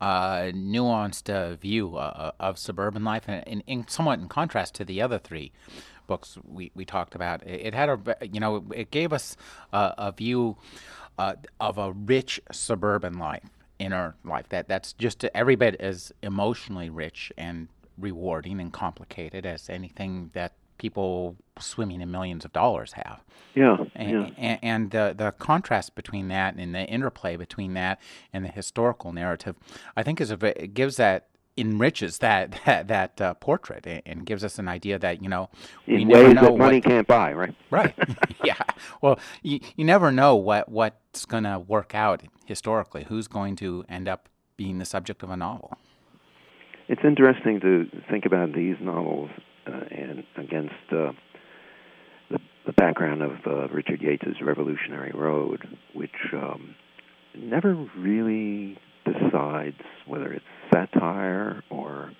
uh, 0.00 0.50
nuanced 0.54 1.28
uh, 1.28 1.56
view 1.56 1.96
uh, 1.96 2.32
of 2.40 2.58
suburban 2.58 3.04
life, 3.04 3.24
and 3.26 3.46
in, 3.46 3.60
in, 3.66 3.88
somewhat 3.88 4.18
in 4.18 4.28
contrast 4.28 4.74
to 4.76 4.84
the 4.84 5.02
other 5.02 5.18
three 5.18 5.52
books 6.08 6.36
we, 6.44 6.72
we 6.74 6.84
talked 6.84 7.14
about. 7.14 7.46
It, 7.46 7.68
it 7.68 7.74
had 7.74 7.88
a, 7.88 8.00
you 8.26 8.40
know, 8.40 8.64
it 8.74 8.90
gave 8.90 9.12
us 9.12 9.36
a, 9.72 9.94
a 9.96 10.12
view 10.12 10.56
uh, 11.16 11.34
of 11.60 11.78
a 11.78 11.92
rich 11.92 12.40
suburban 12.50 13.18
life, 13.18 13.48
inner 13.78 14.16
life 14.24 14.48
that 14.48 14.66
that's 14.66 14.92
just 14.94 15.24
every 15.34 15.54
bit 15.54 15.76
as 15.80 16.12
emotionally 16.22 16.90
rich 16.90 17.32
and 17.38 17.68
rewarding 17.96 18.60
and 18.60 18.72
complicated 18.72 19.46
as 19.46 19.70
anything 19.70 20.30
that 20.32 20.54
people 20.78 21.36
swimming 21.58 22.00
in 22.00 22.10
millions 22.10 22.44
of 22.44 22.52
dollars 22.52 22.92
have. 22.92 23.20
Yeah, 23.54 23.76
And, 23.96 24.10
yeah. 24.10 24.30
and, 24.36 24.58
and 24.62 24.90
the, 24.92 25.14
the 25.16 25.32
contrast 25.32 25.96
between 25.96 26.28
that 26.28 26.54
and 26.54 26.74
the 26.74 26.84
interplay 26.84 27.36
between 27.36 27.74
that 27.74 28.00
and 28.32 28.44
the 28.44 28.48
historical 28.48 29.12
narrative, 29.12 29.56
I 29.96 30.04
think, 30.04 30.20
is 30.20 30.30
a, 30.30 30.62
it 30.62 30.74
gives 30.74 30.96
that 30.96 31.26
enriches 31.58 32.18
that 32.18 32.58
that, 32.66 32.88
that 32.88 33.20
uh, 33.20 33.34
portrait 33.34 33.86
and 34.06 34.24
gives 34.24 34.44
us 34.44 34.58
an 34.58 34.68
idea 34.68 34.98
that 34.98 35.22
you 35.22 35.28
know 35.28 35.48
we 35.86 36.02
in 36.02 36.08
ways 36.08 36.34
that 36.34 36.56
money 36.56 36.76
what, 36.76 36.84
can't 36.84 37.06
buy, 37.06 37.32
right? 37.32 37.54
right. 37.70 37.94
yeah. 38.44 38.62
Well, 39.02 39.18
you 39.42 39.60
you 39.76 39.84
never 39.84 40.10
know 40.12 40.36
what 40.36 40.68
what's 40.68 41.26
going 41.26 41.44
to 41.44 41.58
work 41.58 41.94
out 41.94 42.22
historically. 42.46 43.04
Who's 43.04 43.28
going 43.28 43.56
to 43.56 43.84
end 43.88 44.08
up 44.08 44.28
being 44.56 44.78
the 44.78 44.84
subject 44.84 45.22
of 45.22 45.30
a 45.30 45.36
novel? 45.36 45.76
It's 46.88 47.02
interesting 47.04 47.60
to 47.60 47.84
think 48.10 48.24
about 48.24 48.54
these 48.54 48.76
novels 48.80 49.30
uh, 49.66 49.80
and 49.90 50.24
against 50.36 50.72
uh, 50.90 51.12
the, 52.30 52.38
the 52.66 52.72
background 52.72 53.22
of 53.22 53.32
uh, 53.46 53.68
Richard 53.68 54.00
Yates's 54.00 54.40
Revolutionary 54.40 55.12
Road, 55.14 55.66
which 55.92 56.16
um, 56.32 56.74
never 57.36 57.74
really 57.96 58.78
decides 59.12 59.76
whether 60.06 60.32
it's 60.32 60.44
satire 60.72 61.62
or 61.70 62.12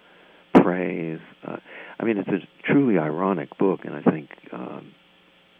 praise. 0.55 1.21
Uh, 1.47 1.57
I 1.99 2.05
mean, 2.05 2.19
it's 2.19 2.29
a 2.29 2.73
truly 2.73 2.99
ironic 2.99 3.57
book, 3.59 3.81
and 3.85 3.95
I 3.95 4.03
think 4.03 4.31
um, 4.53 4.93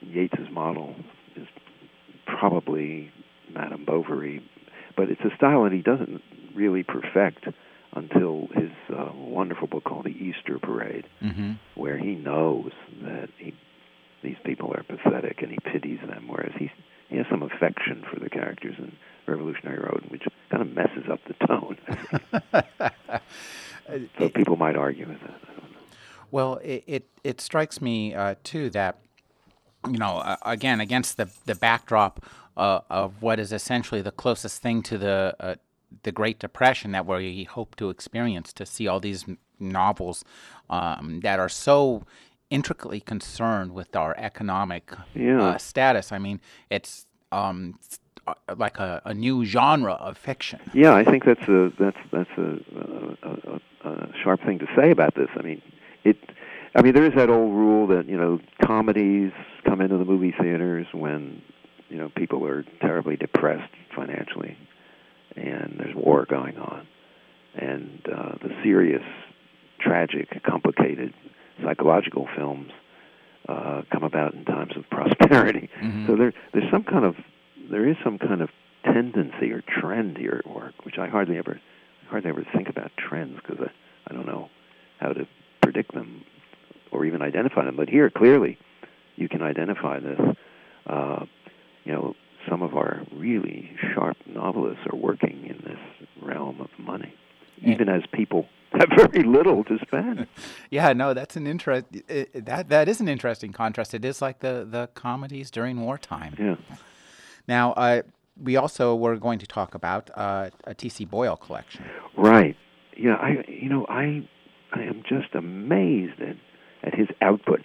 Yates's 0.05 0.51
model 0.51 0.95
is 1.37 1.47
probably 2.27 3.11
Madame 3.53 3.85
Bovary, 3.85 4.43
but 4.97 5.11
it's 5.11 5.21
a 5.23 5.35
style 5.37 5.65
that 5.65 5.73
he 5.73 5.83
doesn't 5.83 6.23
really 6.55 6.83
perfect 6.83 7.47
until 7.93 8.49
his 8.55 8.71
uh, 8.95 9.11
wonderful 9.15 9.67
book 9.67 9.85
called 9.85 10.05
The 10.05 10.11
Easter 10.11 10.59
Parade, 10.59 11.07
mm-hmm. 11.23 11.53
where 11.75 11.99
he 11.99 12.15
knows 12.15 12.71
that 13.03 13.29
he, 13.39 13.55
these 14.23 14.37
people 14.45 14.73
are 14.75 14.83
pathetic 14.83 15.43
and 15.43 15.51
he 15.51 15.59
pities 15.73 16.01
them, 16.07 16.29
whereas 16.29 16.53
he 16.59 16.71
he 17.09 17.17
has 17.17 17.27
some 17.31 17.43
affection 17.43 18.05
for 18.13 18.21
the 18.21 18.31
characters 18.31 18.75
in 18.79 18.93
Revolutionary 19.27 19.79
Road, 19.79 20.05
which 20.09 20.25
kind 20.51 20.63
of 20.63 20.75
messes 20.75 21.05
up 21.11 21.21
the 21.27 21.47
tone. 21.47 21.79
so 24.19 24.29
people 24.31 24.57
might 24.57 24.77
argue 24.77 25.09
with 25.09 25.21
that. 25.21 25.41
Well, 26.31 26.57
it, 26.63 26.85
it, 26.87 27.09
it 27.25 27.41
strikes 27.41 27.81
me 27.81 28.15
uh, 28.15 28.35
too 28.45 28.71
that 28.71 28.99
you 29.87 29.99
know 29.99 30.19
uh, 30.19 30.37
again 30.43 30.81
against 30.81 31.17
the 31.17 31.31
the 31.47 31.55
backdrop 31.55 32.25
uh, 32.57 32.81
of 32.91 33.23
what 33.23 33.39
is 33.39 33.53
essentially 33.53 34.03
the 34.03 34.11
closest 34.11 34.61
thing 34.61 34.83
to 34.83 34.99
the 34.99 35.35
uh, 35.41 35.55
the 36.03 36.13
Great 36.13 36.39
Depression 36.39 36.93
that 36.93 37.07
we 37.07 37.45
hope 37.45 37.77
to 37.77 37.89
experience 37.89 38.53
to 38.53 38.67
see 38.67 38.87
all 38.87 39.01
these 39.01 39.25
novels 39.59 40.25
um, 40.69 41.21
that 41.21 41.39
are 41.39 41.49
so 41.49 42.05
intricately 42.51 43.01
concerned 43.01 43.73
with 43.73 43.95
our 43.95 44.15
economic 44.19 44.93
yeah. 45.15 45.43
uh, 45.43 45.59
status. 45.59 46.13
I 46.13 46.19
mean, 46.19 46.41
it's 46.71 47.07
um, 47.33 47.79
like 48.57 48.79
a, 48.79 49.03
a, 49.05 49.15
new 49.15 49.45
genre 49.45 49.95
of 49.95 50.17
fiction. 50.17 50.61
Yeah, 50.73 50.95
I 50.95 51.05
think 51.05 51.25
that's 51.25 51.47
a 51.49 51.71
that's 51.79 51.97
that's 52.11 52.31
a, 52.37 52.59
a, 53.23 53.89
a, 53.89 54.09
sharp 54.23 54.43
thing 54.45 54.59
to 54.61 54.67
say 54.77 54.91
about 54.91 55.15
this. 55.15 55.29
I 55.37 55.43
mean, 55.43 55.63
it. 56.05 56.17
I 56.75 56.83
mean, 56.83 56.95
there 56.95 57.05
is 57.05 57.15
that 57.15 57.31
old 57.31 57.55
rule 57.55 57.87
that 57.89 58.09
you 58.09 58.17
know 58.17 58.41
comedies 58.65 59.33
come 59.65 59.81
into 59.81 59.99
the 59.99 60.05
movie 60.05 60.35
theaters 60.41 60.87
when 60.93 61.43
you 61.89 61.97
know 61.97 62.11
people 62.17 62.47
are 62.47 62.65
terribly 62.81 63.17
depressed 63.17 63.73
financially, 63.95 64.57
and 65.37 65.77
there's 65.79 65.95
war 65.95 66.27
going 66.29 66.59
on, 66.59 66.87
and 67.55 68.01
uh, 68.15 68.33
the 68.43 68.51
serious, 68.63 69.05
tragic, 69.81 70.43
complicated 70.45 71.15
psychological 71.63 72.29
films 72.37 72.71
uh, 73.49 73.83
come 73.91 74.05
about 74.05 74.35
in 74.35 74.45
times 74.45 74.73
of 74.77 74.89
prosperity. 74.91 75.71
Mm-hmm. 75.83 76.07
So 76.07 76.17
there, 76.17 76.33
there's 76.53 76.71
some 76.71 76.85
kind 76.85 77.05
of 77.05 77.17
there 77.71 77.87
is 77.87 77.97
some 78.03 78.19
kind 78.19 78.41
of 78.41 78.49
tendency 78.85 79.53
or 79.53 79.63
trend 79.63 80.17
here 80.17 80.43
at 80.45 80.51
work, 80.51 80.75
which 80.85 80.99
I 80.99 81.09
hardly 81.09 81.39
ever 81.39 81.61
hardly 82.09 82.31
ever 82.31 82.47
think 82.55 82.69
about 82.69 82.91
trends 82.97 83.37
because 83.37 83.59
I, 83.61 84.11
I 84.11 84.15
don't 84.15 84.27
know 84.27 84.49
how 84.99 85.13
to 85.13 85.27
predict 85.63 85.93
them 85.93 86.25
or 86.91 87.05
even 87.05 87.23
identify 87.23 87.65
them. 87.65 87.77
But 87.77 87.89
here, 87.89 88.11
clearly, 88.11 88.59
you 89.17 89.29
can 89.29 89.43
identify 89.43 90.01
this. 90.01 90.21
Uh, 90.87 91.27
you 91.85 91.93
know, 91.93 92.15
some 92.49 92.63
of 92.63 92.75
our 92.77 93.03
really 93.13 93.71
sharp 93.95 94.17
novelists 94.27 94.85
are 94.91 94.97
working 94.97 95.47
in 95.47 95.59
this 95.65 96.09
realm 96.23 96.61
of 96.61 96.71
money, 96.79 97.13
even 97.63 97.89
as 97.89 98.03
people 98.13 98.47
have 98.73 98.89
very 98.97 99.23
little 99.23 99.65
to 99.65 99.79
spend. 99.87 100.27
yeah, 100.71 100.93
no, 100.93 101.15
that's 101.15 101.37
an 101.37 101.47
interest. 101.47 101.87
That 102.35 102.69
that 102.69 102.89
is 102.89 103.01
an 103.01 103.09
interesting 103.09 103.53
contrast. 103.53 103.95
It 103.95 104.05
is 104.05 104.21
like 104.21 104.41
the 104.41 104.67
the 104.69 104.89
comedies 104.95 105.51
during 105.51 105.81
wartime. 105.81 106.35
Yeah. 106.39 106.57
Now, 107.47 107.73
uh, 107.73 108.03
we 108.43 108.57
also 108.57 108.95
were 108.95 109.17
going 109.17 109.39
to 109.39 109.47
talk 109.47 109.75
about 109.75 110.11
uh, 110.15 110.51
a 110.65 110.75
T.C. 110.75 111.07
Boyle 111.07 111.37
collection. 111.37 111.85
Right. 112.17 112.57
Yeah. 112.97 113.15
I 113.15 113.45
you 113.49 113.69
know 113.71 113.87
I 113.89 114.29
I 114.73 114.83
am 114.83 115.03
just 115.09 115.35
amazed 115.35 116.21
at 116.21 116.37
at 116.83 116.95
his 116.95 117.09
output. 117.23 117.61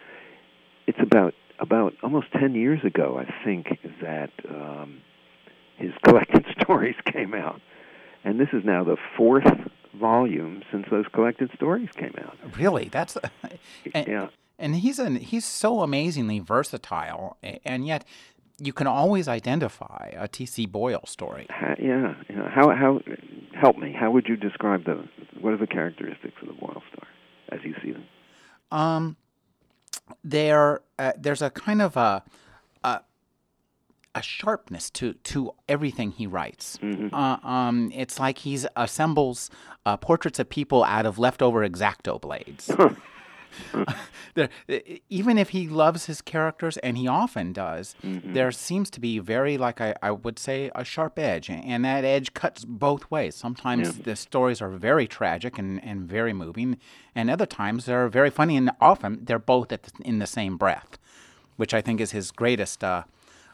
It's 0.88 1.00
about 1.01 1.33
about 1.60 1.93
almost 2.01 2.27
ten 2.31 2.55
years 2.55 2.79
ago, 2.86 3.19
I 3.19 3.43
think, 3.43 3.77
that 4.01 4.31
um, 4.50 5.01
his 5.77 5.91
collected 6.05 6.45
stories 6.62 6.95
came 7.12 7.33
out, 7.33 7.60
and 8.24 8.39
this 8.39 8.50
is 8.53 8.63
now 8.63 8.86
the 8.86 8.98
fourth 9.17 9.51
volume 10.00 10.63
since 10.71 10.85
those 10.89 11.05
collected 11.13 11.50
stories 11.55 11.89
came 11.95 12.13
out. 12.19 12.38
Really, 12.57 12.89
that's 12.89 13.17
and, 13.93 14.07
yeah. 14.07 14.27
And 14.59 14.75
he's 14.75 15.00
an 15.00 15.15
he's 15.15 15.45
so 15.45 15.81
amazingly 15.81 16.39
versatile, 16.39 17.38
and 17.65 17.85
yet 17.85 18.05
you 18.59 18.71
can 18.71 18.88
always 18.88 19.27
identify 19.27 20.12
a 20.15 20.27
T.C. 20.27 20.67
Boyle 20.67 21.05
story. 21.05 21.47
How, 21.50 21.75
yeah, 21.79 22.15
you 22.29 22.35
know, 22.35 22.47
how 22.50 22.69
how 22.69 23.00
help 23.59 23.77
me? 23.77 23.93
How 23.97 24.12
would 24.12 24.27
you 24.27 24.35
describe 24.35 24.85
the 24.85 25.07
what 25.39 25.53
are 25.53 25.57
the 25.57 25.67
characteristics 25.67 26.35
of 26.41 26.47
the 26.47 26.53
Boyle 26.53 26.83
story 26.93 27.12
as 27.50 27.59
you 27.63 27.73
see 27.83 27.91
them? 27.91 28.05
Um, 28.71 29.17
there 30.23 30.81
uh, 31.00 31.13
there's 31.17 31.41
a 31.41 31.50
kind 31.50 31.81
of 31.81 31.97
a, 31.97 32.23
a 32.83 33.01
a 34.15 34.22
sharpness 34.22 34.89
to 34.91 35.13
to 35.13 35.51
everything 35.67 36.12
he 36.12 36.27
writes. 36.27 36.77
Mm-hmm. 36.82 37.13
Uh, 37.13 37.38
um, 37.43 37.91
it's 37.93 38.20
like 38.20 38.39
he 38.39 38.60
assembles 38.75 39.50
uh, 39.86 39.98
portraits 39.98 40.39
of 40.39 40.50
people 40.50 40.84
out 40.84 41.05
of 41.05 41.20
leftover 41.20 41.63
X-Acto 41.63 42.22
blades. 42.22 42.72
there, 44.34 44.50
even 45.10 45.38
if 45.38 45.50
he 45.50 45.67
loves 45.67 46.05
his 46.05 46.22
characters, 46.22 46.77
and 46.77 46.98
he 46.98 47.08
often 47.08 47.53
does, 47.53 47.96
mm-hmm. 48.03 48.34
there 48.34 48.51
seems 48.51 48.89
to 48.91 49.00
be 49.00 49.20
very, 49.20 49.58
like 49.58 49.82
I, 49.82 49.96
I, 50.01 50.12
would 50.12 50.39
say, 50.39 50.72
a 50.75 50.84
sharp 50.84 51.20
edge, 51.20 51.50
and 51.50 51.86
that 51.86 52.03
edge 52.03 52.34
cuts 52.34 52.65
both 52.65 53.10
ways. 53.12 53.36
Sometimes 53.36 53.98
yeah. 53.98 54.03
the 54.03 54.15
stories 54.15 54.62
are 54.62 54.70
very 54.70 55.08
tragic 55.08 55.58
and, 55.58 55.84
and 55.84 56.08
very 56.08 56.34
moving, 56.34 56.77
and 57.15 57.29
other 57.29 57.46
times 57.46 57.86
they're 57.86 58.10
very 58.10 58.29
funny, 58.29 58.58
and 58.58 58.72
often 58.82 59.25
they're 59.25 59.39
both 59.39 59.70
the, 59.70 59.79
in 60.03 60.20
the 60.20 60.27
same 60.27 60.58
breath, 60.58 60.98
which 61.55 61.74
I 61.74 61.82
think 61.82 62.01
is 62.01 62.12
his 62.12 62.32
greatest. 62.32 62.84
Uh, 62.84 63.03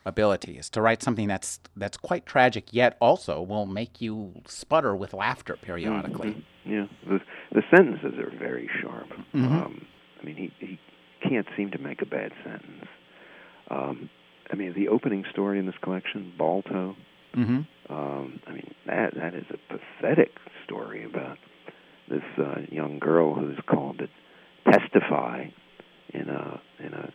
ability 0.06 0.58
is 0.58 0.70
to 0.72 0.82
write 0.82 1.04
something 1.04 1.28
that's 1.28 1.60
that's 1.76 1.98
quite 1.98 2.26
tragic 2.26 2.74
yet 2.74 2.98
also 3.00 3.42
will 3.42 3.66
make 3.66 4.02
you 4.02 4.34
sputter 4.48 4.96
with 4.96 5.14
laughter 5.14 5.58
periodically. 5.62 6.30
Mm-hmm. 6.30 6.72
Yeah, 6.72 6.86
the 7.08 7.20
the 7.52 7.62
sentences 7.76 8.20
are 8.20 8.32
very 8.38 8.70
sharp. 8.82 9.10
Mm-hmm. 9.10 9.46
Um, 9.46 9.86
I 10.22 10.26
mean, 10.26 10.36
he 10.36 10.54
he 10.66 10.80
can't 11.28 11.48
seem 11.56 11.72
to 11.72 11.78
make 11.78 12.02
a 12.02 12.06
bad 12.06 12.32
sentence. 12.44 12.86
Um, 13.70 14.10
I 14.52 14.56
mean, 14.56 14.74
the 14.74 14.88
opening 14.88 15.26
story 15.32 15.60
in 15.60 15.66
this 15.66 15.76
collection, 15.82 16.34
Balto. 16.38 16.96
Mm-hmm. 17.36 17.94
Um, 17.94 18.40
I 18.48 18.52
mean, 18.52 18.74
that 18.88 19.14
that 19.16 19.36
is 19.36 19.46
a 19.52 19.58
pathetic 19.74 20.32
story 20.66 21.04
about 21.04 21.38
this 22.10 22.24
uh, 22.38 22.62
young 22.72 23.00
girl 23.00 23.36
who's 23.36 23.60
called 23.68 24.00
to 24.00 24.08
testify 24.72 25.46
in 26.14 26.30
a 26.30 26.62
in 26.80 26.94
a 26.94 27.14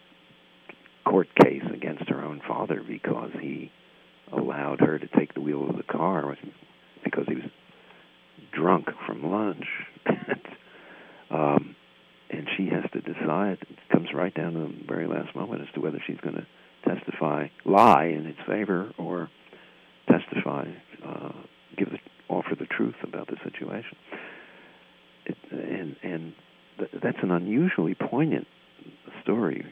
court 1.14 1.28
case 1.36 1.62
against 1.72 2.08
her 2.08 2.24
own 2.24 2.42
father 2.48 2.82
because 2.84 3.30
he 3.40 3.70
allowed 4.32 4.80
her 4.80 4.98
to 4.98 5.06
take 5.16 5.32
the 5.34 5.40
wheel 5.40 5.70
of 5.70 5.76
the 5.76 5.84
car 5.84 6.36
because 7.04 7.24
he 7.28 7.36
was 7.36 7.44
drunk 8.52 8.86
from 9.06 9.30
lunch. 9.30 9.64
um, 11.30 11.76
and 12.30 12.48
she 12.56 12.66
has 12.66 12.82
to 12.92 13.00
decide. 13.00 13.58
It 13.60 13.78
comes 13.92 14.08
right 14.12 14.34
down 14.34 14.54
to 14.54 14.58
the 14.58 14.74
very 14.88 15.06
last 15.06 15.36
moment 15.36 15.62
as 15.62 15.68
to 15.74 15.80
whether 15.80 16.02
she's 16.04 16.18
going 16.20 16.34
to 16.34 16.46
testify, 16.84 17.46
lie 17.64 18.06
in 18.06 18.26
its 18.26 18.40
favor, 18.48 18.92
or 18.98 19.30
testify, 20.10 20.64
uh, 21.06 21.30
give 21.78 21.90
the, 21.90 21.98
offer 22.28 22.56
the 22.58 22.66
truth 22.66 22.96
about 23.04 23.28
the 23.28 23.36
situation. 23.44 23.96
It, 25.26 25.36
and 25.52 25.94
and 26.02 26.32
th- 26.78 26.90
that's 27.00 27.18
an 27.22 27.30
unusually 27.30 27.94
poignant 27.94 28.48
story. 29.22 29.64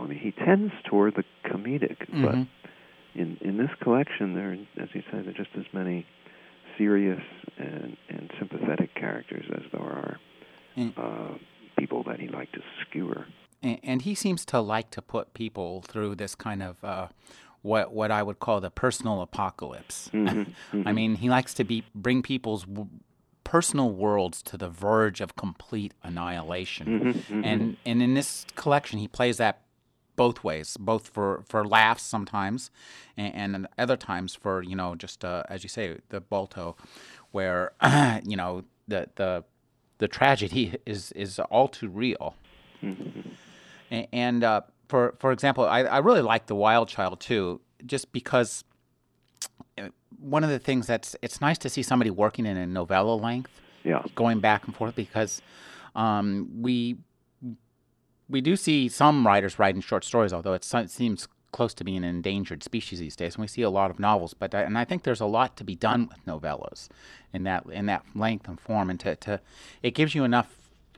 I 0.00 0.06
mean, 0.06 0.18
he 0.18 0.32
tends 0.32 0.72
toward 0.84 1.14
the 1.16 1.24
comedic, 1.44 1.98
mm-hmm. 2.08 2.24
but 2.24 2.34
in 3.14 3.36
in 3.40 3.56
this 3.56 3.70
collection, 3.80 4.34
there, 4.34 4.56
as 4.80 4.88
you 4.94 5.02
said, 5.10 5.24
there 5.24 5.30
are 5.30 5.32
just 5.32 5.50
as 5.56 5.66
many 5.72 6.06
serious 6.76 7.22
and 7.56 7.96
and 8.08 8.30
sympathetic 8.38 8.94
characters 8.94 9.46
as 9.54 9.62
there 9.72 9.80
are 9.80 10.18
mm. 10.76 10.92
uh, 10.96 11.36
people 11.76 12.02
that 12.04 12.20
he 12.20 12.28
liked 12.28 12.54
to 12.54 12.62
skewer. 12.82 13.26
And, 13.60 13.80
and, 13.82 14.02
he 14.02 14.14
seems 14.14 14.44
to 14.46 14.60
like 14.60 14.90
to 14.90 15.02
put 15.02 15.34
people 15.34 15.82
through 15.82 16.14
this 16.16 16.34
kind 16.34 16.62
of. 16.62 16.82
Uh, 16.82 17.08
what 17.62 17.92
what 17.92 18.12
I 18.12 18.22
would 18.22 18.38
call 18.38 18.60
the 18.60 18.70
personal 18.70 19.20
apocalypse. 19.20 20.10
Mm-hmm, 20.14 20.38
mm-hmm. 20.76 20.86
I 20.86 20.92
mean, 20.92 21.16
he 21.16 21.28
likes 21.28 21.52
to 21.54 21.64
be 21.64 21.82
bring 21.92 22.22
people's 22.22 22.64
personal 23.42 23.90
worlds 23.90 24.42
to 24.42 24.56
the 24.56 24.68
verge 24.68 25.20
of 25.20 25.34
complete 25.34 25.92
annihilation. 26.04 26.86
Mm-hmm, 26.86 27.08
mm-hmm. 27.08 27.44
And 27.44 27.76
and 27.84 28.00
in 28.00 28.14
this 28.14 28.46
collection, 28.54 29.00
he 29.00 29.08
plays 29.08 29.38
that 29.38 29.62
both 30.18 30.44
ways, 30.44 30.76
both 30.78 31.08
for, 31.08 31.42
for 31.48 31.64
laughs 31.66 32.02
sometimes, 32.02 32.70
and, 33.16 33.54
and 33.54 33.66
other 33.78 33.96
times 33.96 34.34
for 34.34 34.62
you 34.62 34.76
know 34.76 34.94
just 34.94 35.24
uh, 35.24 35.42
as 35.48 35.62
you 35.62 35.68
say 35.68 35.96
the 36.10 36.20
Balto, 36.20 36.76
where 37.30 37.72
you 38.24 38.36
know 38.36 38.64
the 38.86 39.08
the 39.14 39.44
the 39.98 40.08
tragedy 40.08 40.76
is 40.84 41.12
is 41.12 41.38
all 41.38 41.68
too 41.68 41.88
real. 41.88 42.34
Mm-hmm. 42.82 43.20
And, 43.90 44.06
and 44.12 44.44
uh, 44.44 44.60
for 44.88 45.14
for 45.18 45.32
example, 45.32 45.64
I, 45.64 45.80
I 45.84 45.98
really 45.98 46.22
like 46.22 46.46
the 46.46 46.54
Wild 46.54 46.88
Child 46.88 47.20
too, 47.20 47.60
just 47.86 48.12
because 48.12 48.64
uh, 49.78 49.88
one 50.20 50.44
of 50.44 50.50
the 50.50 50.58
things 50.58 50.86
that's 50.86 51.16
it's 51.22 51.40
nice 51.40 51.58
to 51.58 51.68
see 51.68 51.82
somebody 51.82 52.10
working 52.10 52.46
in 52.46 52.56
a 52.56 52.66
novella 52.66 53.14
length, 53.14 53.50
Yeah. 53.84 54.02
going 54.14 54.40
back 54.40 54.66
and 54.66 54.74
forth 54.76 54.94
because 54.94 55.42
um, 55.94 56.48
we 56.60 56.96
we 58.28 58.40
do 58.40 58.56
see 58.56 58.88
some 58.88 59.26
writers 59.26 59.58
writing 59.58 59.80
short 59.80 60.04
stories, 60.04 60.32
although 60.32 60.52
it 60.52 60.64
seems 60.64 61.28
close 61.50 61.72
to 61.74 61.84
being 61.84 61.98
an 61.98 62.04
endangered 62.04 62.62
species 62.62 62.98
these 62.98 63.16
days. 63.16 63.34
And 63.34 63.42
we 63.42 63.48
see 63.48 63.62
a 63.62 63.70
lot 63.70 63.90
of 63.90 63.98
novels, 63.98 64.34
but 64.34 64.54
I, 64.54 64.62
and 64.62 64.76
I 64.76 64.84
think 64.84 65.02
there's 65.02 65.20
a 65.20 65.26
lot 65.26 65.56
to 65.56 65.64
be 65.64 65.74
done 65.74 66.08
with 66.08 66.24
novellas 66.26 66.88
in 67.32 67.44
that 67.44 67.64
in 67.66 67.86
that 67.86 68.04
length 68.14 68.48
and 68.48 68.60
form, 68.60 68.90
and 68.90 69.00
to, 69.00 69.16
to 69.16 69.40
it 69.82 69.92
gives 69.92 70.14
you 70.14 70.24
enough 70.24 70.54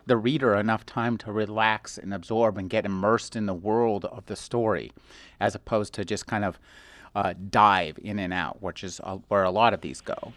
the 0.06 0.16
reader 0.16 0.56
enough 0.56 0.84
time 0.84 1.16
to 1.18 1.30
relax 1.30 1.96
and 1.96 2.12
absorb 2.12 2.58
and 2.58 2.68
get 2.68 2.84
immersed 2.84 3.36
in 3.36 3.46
the 3.46 3.54
world 3.54 4.06
of 4.06 4.26
the 4.26 4.34
story, 4.34 4.92
as 5.38 5.54
opposed 5.54 5.94
to 5.94 6.04
just 6.04 6.26
kind 6.26 6.44
of 6.44 6.58
uh, 7.14 7.34
dive 7.50 7.98
in 8.02 8.18
and 8.18 8.32
out, 8.32 8.62
which 8.62 8.84
is 8.84 9.00
uh, 9.04 9.18
where 9.28 9.44
a 9.44 9.50
lot 9.50 9.74
of 9.74 9.80
these 9.80 10.00
go. 10.00 10.32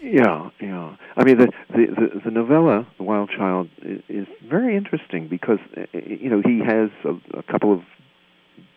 Yeah, 0.00 0.50
yeah. 0.60 0.96
I 1.16 1.24
mean, 1.24 1.38
the 1.38 1.48
the 1.70 1.86
the, 1.86 2.20
the 2.26 2.30
novella, 2.30 2.86
The 2.98 3.04
Wild 3.04 3.30
Child, 3.30 3.68
is, 3.82 4.02
is 4.08 4.26
very 4.48 4.76
interesting 4.76 5.28
because 5.28 5.58
uh, 5.76 5.82
you 5.92 6.30
know 6.30 6.42
he 6.44 6.60
has 6.60 6.90
a, 7.04 7.38
a 7.38 7.42
couple 7.42 7.72
of 7.72 7.82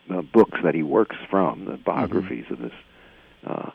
uh, 0.09 0.21
books 0.21 0.59
that 0.63 0.75
he 0.75 0.83
works 0.83 1.15
from, 1.29 1.65
the 1.65 1.77
biographies 1.77 2.45
of 2.49 2.59
this 2.59 2.73
uh, 3.45 3.69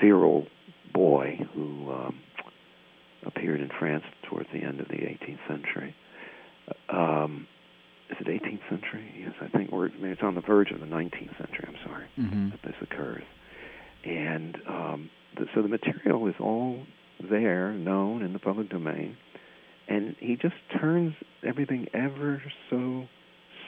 feral 0.00 0.46
boy 0.92 1.40
who 1.54 1.92
um, 1.92 2.18
appeared 3.24 3.60
in 3.60 3.70
France 3.78 4.04
towards 4.28 4.48
the 4.52 4.62
end 4.62 4.80
of 4.80 4.88
the 4.88 4.94
18th 4.94 5.38
century. 5.48 5.94
Um, 6.88 7.46
is 8.12 8.18
it 8.20 8.26
18th 8.28 8.68
century? 8.68 9.12
Yes, 9.18 9.32
I 9.40 9.48
think, 9.48 9.72
or 9.72 9.88
maybe 9.98 10.10
it's 10.12 10.22
on 10.22 10.34
the 10.34 10.40
verge 10.40 10.70
of 10.70 10.80
the 10.80 10.86
19th 10.86 11.36
century. 11.38 11.64
I'm 11.66 11.76
sorry 11.84 12.06
Mm-hmm. 12.18 12.50
that 12.50 12.60
this 12.62 12.74
occurs. 12.82 13.22
And 14.04 14.56
um, 14.68 15.10
the, 15.36 15.46
so 15.54 15.62
the 15.62 15.68
material 15.68 16.26
is 16.28 16.34
all 16.40 16.82
there, 17.30 17.72
known 17.72 18.22
in 18.22 18.32
the 18.32 18.38
public 18.38 18.68
domain, 18.68 19.16
and 19.88 20.16
he 20.18 20.36
just 20.36 20.54
turns 20.80 21.14
everything 21.46 21.86
ever 21.94 22.42
so 22.70 23.04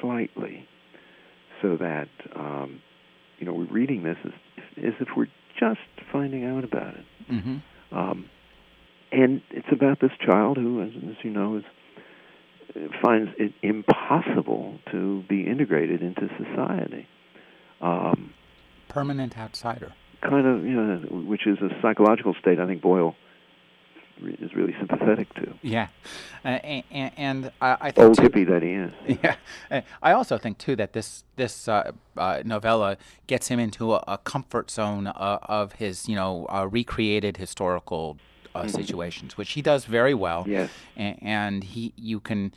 slightly 0.01 0.69
so 1.63 1.77
that, 1.77 2.09
um, 2.37 2.81
you 3.39 3.47
know, 3.47 3.53
we're 3.53 3.73
reading 3.73 4.03
this 4.03 4.17
as, 4.25 4.33
as 4.79 4.93
if 5.01 5.09
we're 5.17 5.29
just 5.59 5.81
finding 6.13 6.45
out 6.45 6.65
about 6.65 6.95
it. 6.95 7.05
Mm-hmm. 7.31 7.97
Um, 7.97 8.29
and 9.13 9.41
it's 9.51 9.69
about 9.73 10.01
this 10.01 10.11
child 10.25 10.57
who, 10.57 10.83
as, 10.83 10.91
as 11.09 11.17
you 11.23 11.31
know, 11.31 11.57
is 11.57 11.65
finds 13.03 13.31
it 13.39 13.53
impossible 13.63 14.79
to 14.91 15.23
be 15.29 15.47
integrated 15.47 16.03
into 16.03 16.29
society. 16.39 17.07
Um, 17.81 18.33
Permanent 18.89 19.37
outsider. 19.39 19.93
kind 20.23 20.47
of, 20.47 20.65
you 20.65 20.73
know, 20.73 20.97
which 21.27 21.47
is 21.47 21.59
a 21.61 21.69
psychological 21.83 22.35
state 22.41 22.59
I 22.59 22.67
think 22.67 22.83
Boyle 22.83 23.15
is 24.41 24.55
really 24.55 24.75
sympathetic 24.79 25.33
to. 25.35 25.55
Yeah, 25.63 25.89
uh, 26.45 26.49
and, 26.49 27.11
and 27.17 27.53
I, 27.61 27.77
I 27.81 27.91
think 27.91 28.07
Old 28.07 28.17
too, 28.17 28.23
hippie 28.29 28.49
that 28.49 28.63
he 28.63 28.71
is. 28.71 29.19
Yeah, 29.25 29.37
Uh, 29.71 29.81
I 30.03 30.13
also 30.13 30.39
think 30.39 30.59
too 30.59 30.77
that 30.77 30.93
this 30.93 31.25
this 31.37 31.67
uh, 31.67 31.91
uh, 32.17 32.43
novella 32.45 32.97
gets 33.27 33.49
him 33.49 33.59
into 33.59 33.93
a, 33.95 34.05
a 34.07 34.19
comfort 34.19 34.71
zone 34.71 35.09
uh, 35.09 35.39
of 35.43 35.75
his 35.75 36.09
you 36.09 36.15
know 36.15 36.47
uh, 36.49 36.67
recreated 36.71 37.39
historical 37.39 38.17
uh, 38.55 38.69
situations, 38.69 39.37
which 39.37 39.53
he 39.53 39.63
does 39.63 39.85
very 39.85 40.15
well. 40.15 40.45
Yes. 40.47 40.71
A- 40.97 41.19
and 41.23 41.65
he 41.65 41.93
you 41.97 42.21
can. 42.21 42.53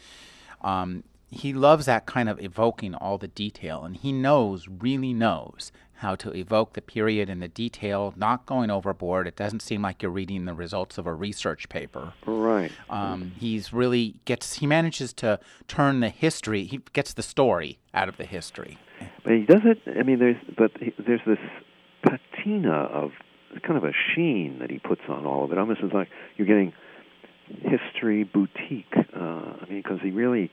Um, 0.61 1.03
he 1.29 1.51
loves 1.51 1.87
that 1.87 2.05
kind 2.05 2.29
of 2.29 2.39
evoking 2.41 2.95
all 2.95 3.17
the 3.17 3.27
detail, 3.27 3.83
and 3.83 3.97
he 3.97 4.13
knows, 4.13 4.67
really 4.69 5.13
knows, 5.13 5.73
how 5.95 6.15
to 6.15 6.33
evoke 6.33 6.73
the 6.73 6.81
period 6.81 7.29
and 7.29 7.41
the 7.41 7.47
detail, 7.47 8.13
not 8.15 8.45
going 8.45 8.69
overboard. 8.69 9.27
It 9.27 9.35
doesn't 9.35 9.61
seem 9.61 9.81
like 9.81 10.01
you're 10.01 10.11
reading 10.11 10.45
the 10.45 10.53
results 10.53 10.97
of 10.97 11.05
a 11.05 11.13
research 11.13 11.69
paper. 11.69 12.13
Right. 12.25 12.71
Um, 12.89 13.33
he's 13.37 13.73
really 13.73 14.15
gets 14.25 14.55
he 14.55 14.67
manages 14.67 15.11
to 15.13 15.39
turn 15.67 15.99
the 15.99 16.09
history. 16.09 16.63
He 16.63 16.79
gets 16.93 17.13
the 17.13 17.23
story 17.23 17.79
out 17.93 18.07
of 18.07 18.17
the 18.17 18.25
history. 18.25 18.77
But 19.23 19.33
he 19.33 19.41
does 19.41 19.61
it. 19.65 19.79
I 19.99 20.03
mean, 20.03 20.19
there's 20.19 20.37
but 20.57 20.71
he, 20.79 20.93
there's 21.05 21.21
this 21.25 21.39
patina 22.03 22.83
of 22.83 23.11
kind 23.65 23.77
of 23.77 23.83
a 23.83 23.93
sheen 24.15 24.59
that 24.59 24.69
he 24.69 24.79
puts 24.79 25.01
on 25.09 25.25
all 25.25 25.43
of 25.43 25.51
it. 25.51 25.57
Almost 25.57 25.81
as 25.83 25.91
like 25.93 26.09
you're 26.37 26.47
getting 26.47 26.73
history 27.61 28.23
boutique. 28.23 28.93
Uh, 28.95 29.19
I 29.19 29.65
mean, 29.69 29.81
because 29.81 29.99
he 30.01 30.11
really 30.11 30.51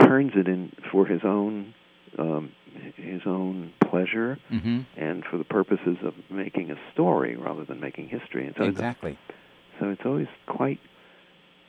turns 0.00 0.32
it 0.34 0.48
in 0.48 0.72
for 0.90 1.06
his 1.06 1.20
own 1.24 1.74
um, 2.18 2.52
his 2.96 3.22
own 3.26 3.72
pleasure 3.88 4.38
Mm-hmm. 4.50 4.80
and 4.96 5.24
for 5.30 5.36
the 5.38 5.44
purposes 5.44 5.96
of 6.04 6.14
making 6.30 6.70
a 6.70 6.76
story 6.92 7.36
rather 7.36 7.64
than 7.64 7.80
making 7.80 8.08
history. 8.08 8.46
And 8.46 8.54
so 8.56 8.64
it's, 8.64 8.72
Exactly. 8.72 9.18
so 9.78 9.88
it's 9.90 10.02
always 10.04 10.26
quite 10.46 10.80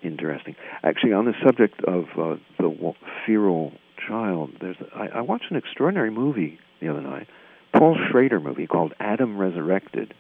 interesting. 0.02 0.56
Actually, 0.84 1.14
on 1.14 1.26
the 1.26 1.34
subject 1.46 1.82
of 1.86 2.06
uh, 2.18 2.36
the 2.58 2.94
feral 3.26 3.74
child, 4.08 4.52
there's 4.60 4.76
I, 4.96 5.08
I 5.20 5.22
watched 5.22 5.50
an 5.50 5.58
extraordinary 5.58 6.12
movie 6.12 6.60
the 6.82 6.90
other 6.90 7.02
night, 7.02 7.28
Paul 7.74 7.98
Schrader 8.10 8.40
movie 8.40 8.68
called 8.68 8.94
Adam 9.00 9.38
Resurrected. 9.38 10.14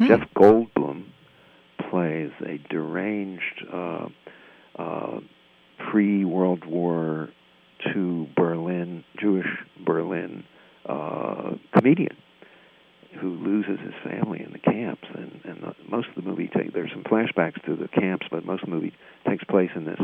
Hmm. 0.00 0.06
Jeff 0.06 0.28
Goldblum 0.34 1.04
plays 1.90 2.30
a 2.46 2.56
deranged 2.70 3.66
uh, 3.70 4.08
uh, 4.78 5.20
pre-World 5.90 6.64
War 6.64 7.28
II 7.94 8.32
Berlin 8.34 9.04
Jewish 9.18 9.46
Berlin 9.84 10.44
uh, 10.86 11.52
comedian 11.76 12.16
who 13.20 13.30
loses 13.30 13.78
his 13.80 13.92
family 14.02 14.40
in 14.40 14.52
the 14.52 14.58
camps, 14.58 15.06
and 15.14 15.40
and 15.44 15.62
the, 15.62 15.74
most 15.90 16.08
of 16.08 16.14
the 16.14 16.22
movie 16.22 16.48
take 16.48 16.72
there's 16.72 16.92
some 16.92 17.04
flashbacks 17.04 17.62
to 17.66 17.76
the 17.76 17.88
camps, 17.88 18.26
but 18.30 18.46
most 18.46 18.62
of 18.62 18.70
the 18.70 18.74
movie 18.74 18.94
takes 19.28 19.44
place 19.44 19.70
in 19.74 19.84
this 19.84 20.00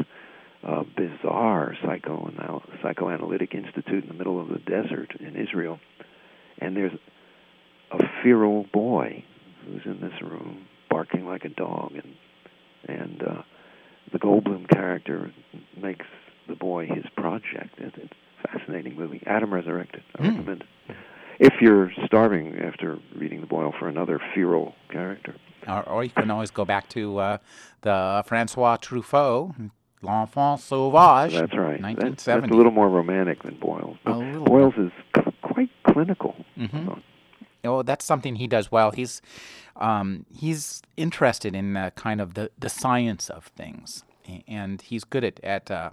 uh, 0.62 0.82
bizarre 0.94 1.74
psychoanal- 1.82 2.62
psychoanalytic 2.82 3.54
institute 3.54 4.02
in 4.02 4.08
the 4.08 4.14
middle 4.14 4.38
of 4.38 4.48
the 4.48 4.58
desert 4.58 5.14
in 5.20 5.36
Israel, 5.36 5.80
and 6.58 6.76
there's 6.76 6.92
a 7.92 7.98
feral 8.22 8.66
boy 8.72 9.24
who's 9.66 9.82
in 9.84 10.00
this 10.00 10.20
room 10.22 10.66
barking 10.90 11.26
like 11.26 11.44
a 11.44 11.48
dog, 11.50 11.92
and 11.94 12.14
and 12.88 13.22
uh, 13.22 13.42
the 14.12 14.18
Goldblum 14.18 14.68
character 14.68 15.32
makes 15.80 16.06
the 16.48 16.54
boy 16.54 16.86
his 16.86 17.04
project. 17.16 17.74
It's, 17.78 17.96
it's 17.96 18.12
a 18.44 18.48
fascinating 18.58 18.94
movie. 18.96 19.22
Adam 19.26 19.52
Resurrected. 19.52 20.02
I 20.18 20.22
Hmm. 20.22 20.28
recommend 20.36 20.64
it 20.88 20.96
if 21.38 21.52
you're 21.60 21.90
starving 22.06 22.58
after 22.60 22.98
reading 23.14 23.40
the 23.42 23.46
Boyle 23.46 23.74
for 23.78 23.88
another 23.88 24.18
feral 24.34 24.74
character. 24.90 25.34
Or, 25.68 25.82
or 25.88 26.04
you 26.04 26.10
can 26.10 26.30
always 26.30 26.50
go 26.50 26.64
back 26.64 26.88
to 26.90 27.18
uh, 27.18 27.38
the 27.82 28.22
Francois 28.26 28.76
Truffaut, 28.78 29.54
L'Enfant 30.00 30.60
Sauvage. 30.60 31.32
That's 31.34 31.52
right. 31.56 31.72
That's, 31.82 31.82
1970. 31.82 32.40
that's 32.42 32.52
a 32.52 32.56
little 32.56 32.72
more 32.72 32.88
romantic 32.88 33.42
than 33.42 33.56
Boyle's. 33.58 33.96
A 34.06 34.10
But 34.10 34.18
little 34.18 34.44
Boyle's 34.44 34.74
is 34.78 34.92
c- 35.16 35.32
quite 35.42 35.70
clinical. 35.86 36.36
Mhm. 36.56 36.86
So, 36.86 36.98
Oh, 37.66 37.82
that's 37.82 38.04
something 38.04 38.36
he 38.36 38.46
does 38.46 38.70
well. 38.72 38.90
He's 38.92 39.20
um, 39.76 40.24
he's 40.34 40.82
interested 40.96 41.54
in 41.54 41.74
the 41.74 41.92
kind 41.96 42.20
of 42.20 42.34
the, 42.34 42.50
the 42.58 42.68
science 42.68 43.28
of 43.28 43.46
things, 43.56 44.04
and 44.48 44.80
he's 44.82 45.04
good 45.04 45.24
at 45.24 45.38
at 45.44 45.70
uh, 45.70 45.90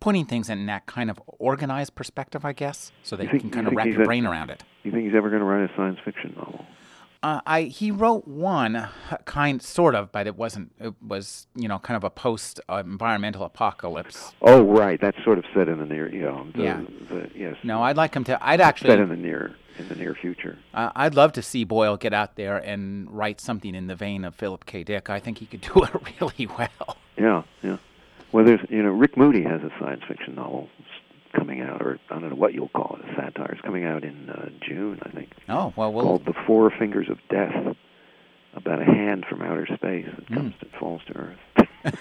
putting 0.00 0.24
things 0.24 0.48
in 0.48 0.66
that 0.66 0.86
kind 0.86 1.10
of 1.10 1.20
organized 1.38 1.94
perspective, 1.94 2.44
I 2.44 2.52
guess, 2.52 2.92
so 3.02 3.16
that 3.16 3.24
You 3.24 3.30
you, 3.32 3.38
think- 3.40 3.42
can 3.42 3.48
you 3.50 3.54
kind 3.54 3.66
of 3.68 3.72
wrap 3.74 3.86
your 3.86 4.04
brain 4.04 4.26
around 4.26 4.50
it. 4.50 4.62
you 4.84 4.92
think 4.92 5.04
he's 5.04 5.14
ever 5.14 5.28
going 5.28 5.40
to 5.40 5.46
write 5.46 5.68
a 5.70 5.74
science 5.76 5.98
fiction 6.04 6.34
novel? 6.36 6.64
Uh, 7.26 7.40
I 7.44 7.62
he 7.62 7.90
wrote 7.90 8.28
one 8.28 8.88
kind 9.24 9.60
sort 9.60 9.96
of, 9.96 10.12
but 10.12 10.28
it 10.28 10.36
wasn't. 10.36 10.70
It 10.78 10.94
was 11.02 11.48
you 11.56 11.66
know 11.66 11.80
kind 11.80 11.96
of 11.96 12.04
a 12.04 12.10
post 12.10 12.60
environmental 12.68 13.42
apocalypse. 13.42 14.32
Oh, 14.42 14.62
right. 14.62 15.00
That's 15.00 15.16
sort 15.24 15.38
of 15.38 15.44
set 15.52 15.68
in 15.68 15.80
the 15.80 15.86
near. 15.86 16.08
You 16.08 16.20
know, 16.20 16.46
the, 16.54 16.62
Yeah. 16.62 16.82
The, 17.08 17.28
yes. 17.34 17.56
No, 17.64 17.82
I'd 17.82 17.96
like 17.96 18.14
him 18.14 18.22
to. 18.24 18.38
I'd 18.40 18.60
actually 18.60 18.90
set 18.90 19.00
in 19.00 19.08
the 19.08 19.16
near 19.16 19.56
in 19.76 19.88
the 19.88 19.96
near 19.96 20.14
future. 20.14 20.56
Uh, 20.72 20.92
I'd 20.94 21.16
love 21.16 21.32
to 21.32 21.42
see 21.42 21.64
Boyle 21.64 21.96
get 21.96 22.14
out 22.14 22.36
there 22.36 22.58
and 22.58 23.10
write 23.10 23.40
something 23.40 23.74
in 23.74 23.88
the 23.88 23.96
vein 23.96 24.24
of 24.24 24.36
Philip 24.36 24.64
K. 24.64 24.84
Dick. 24.84 25.10
I 25.10 25.18
think 25.18 25.38
he 25.38 25.46
could 25.46 25.62
do 25.62 25.82
it 25.82 25.90
really 26.20 26.46
well. 26.46 26.96
Yeah, 27.18 27.42
yeah. 27.60 27.78
Well, 28.30 28.44
there's 28.44 28.60
you 28.68 28.84
know 28.84 28.90
Rick 28.90 29.16
Moody 29.16 29.42
has 29.42 29.62
a 29.62 29.72
science 29.80 30.02
fiction 30.06 30.36
novel 30.36 30.68
coming 31.36 31.60
out, 31.60 31.82
or 31.82 31.98
I 32.10 32.18
don't 32.18 32.30
know 32.30 32.36
what 32.36 32.54
you'll 32.54 32.68
call 32.68 32.98
it, 33.00 33.10
a 33.10 33.14
satire. 33.14 33.52
It's 33.52 33.60
coming 33.60 33.84
out 33.84 34.04
in 34.04 34.30
uh, 34.30 34.48
June, 34.66 34.98
I 35.02 35.10
think, 35.10 35.30
Oh 35.48 35.72
well, 35.76 35.92
we'll 35.92 36.04
called 36.04 36.24
The 36.26 36.34
Four 36.46 36.70
Fingers 36.70 37.08
of 37.10 37.18
Death. 37.28 37.76
about 38.54 38.80
a 38.80 38.84
hand 38.84 39.26
from 39.28 39.42
outer 39.42 39.66
space 39.66 40.06
that 40.16 40.28
comes 40.28 40.54
mm. 40.54 40.60
that 40.60 40.78
falls 40.78 41.02
to 41.08 41.16
Earth. 41.16 41.98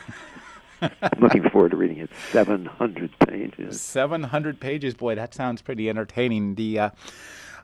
I'm 0.82 1.20
looking 1.20 1.50
forward 1.50 1.72
to 1.72 1.78
reading 1.78 1.98
it. 1.98 2.10
700 2.32 3.12
pages. 3.20 3.82
700 3.82 4.60
pages. 4.60 4.94
Boy, 4.94 5.16
that 5.16 5.34
sounds 5.34 5.62
pretty 5.62 5.90
entertaining. 5.90 6.56
The 6.56 6.80
uh, 6.80 6.90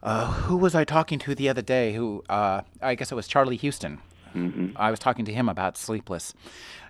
uh, 0.03 0.31
who 0.31 0.57
was 0.57 0.75
I 0.75 0.84
talking 0.84 1.19
to 1.19 1.36
the 1.36 1.49
other 1.49 1.62
day? 1.62 1.93
Who 1.93 2.23
uh, 2.29 2.62
I 2.81 2.95
guess 2.95 3.12
it 3.12 3.15
was 3.15 3.27
Charlie 3.27 3.57
Huston. 3.57 3.99
Mm-hmm. 4.36 4.77
I 4.77 4.91
was 4.91 4.99
talking 4.99 5.25
to 5.25 5.34
him 5.34 5.49
about 5.49 5.77
Sleepless, 5.77 6.34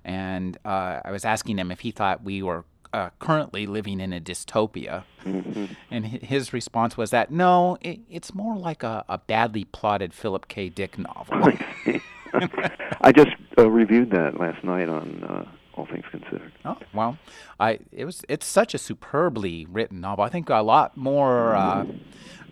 and 0.03 0.57
uh, 0.63 1.01
I 1.03 1.11
was 1.11 1.25
asking 1.25 1.57
him 1.57 1.71
if 1.71 1.79
he 1.79 1.91
thought 1.91 2.23
we 2.23 2.43
were 2.43 2.65
uh, 2.93 3.09
currently 3.19 3.65
living 3.65 3.99
in 3.99 4.13
a 4.13 4.19
dystopia. 4.19 5.03
Mm-hmm. 5.23 5.65
And 5.89 6.05
his 6.05 6.53
response 6.53 6.97
was 6.97 7.11
that 7.11 7.31
no, 7.31 7.77
it, 7.81 7.99
it's 8.09 8.33
more 8.33 8.57
like 8.57 8.83
a, 8.83 9.05
a, 9.07 9.17
badly 9.17 9.65
plotted 9.65 10.13
Philip 10.13 10.47
K. 10.47 10.69
Dick 10.69 10.97
novel. 10.97 11.53
I 13.01 13.11
just 13.11 13.31
uh, 13.57 13.69
reviewed 13.69 14.11
that 14.11 14.39
last 14.39 14.63
night 14.63 14.89
on 14.89 15.23
uh, 15.23 15.45
all 15.75 15.85
things 15.85 16.05
considered. 16.11 16.51
Oh 16.65 16.77
well, 16.93 17.17
I 17.59 17.79
it 17.91 18.05
was 18.05 18.23
it's 18.29 18.45
such 18.45 18.73
a 18.73 18.77
superbly 18.77 19.65
written 19.69 20.01
novel. 20.01 20.23
I 20.23 20.29
think 20.29 20.49
a 20.49 20.61
lot 20.61 20.95
more 20.97 21.55
uh, 21.55 21.85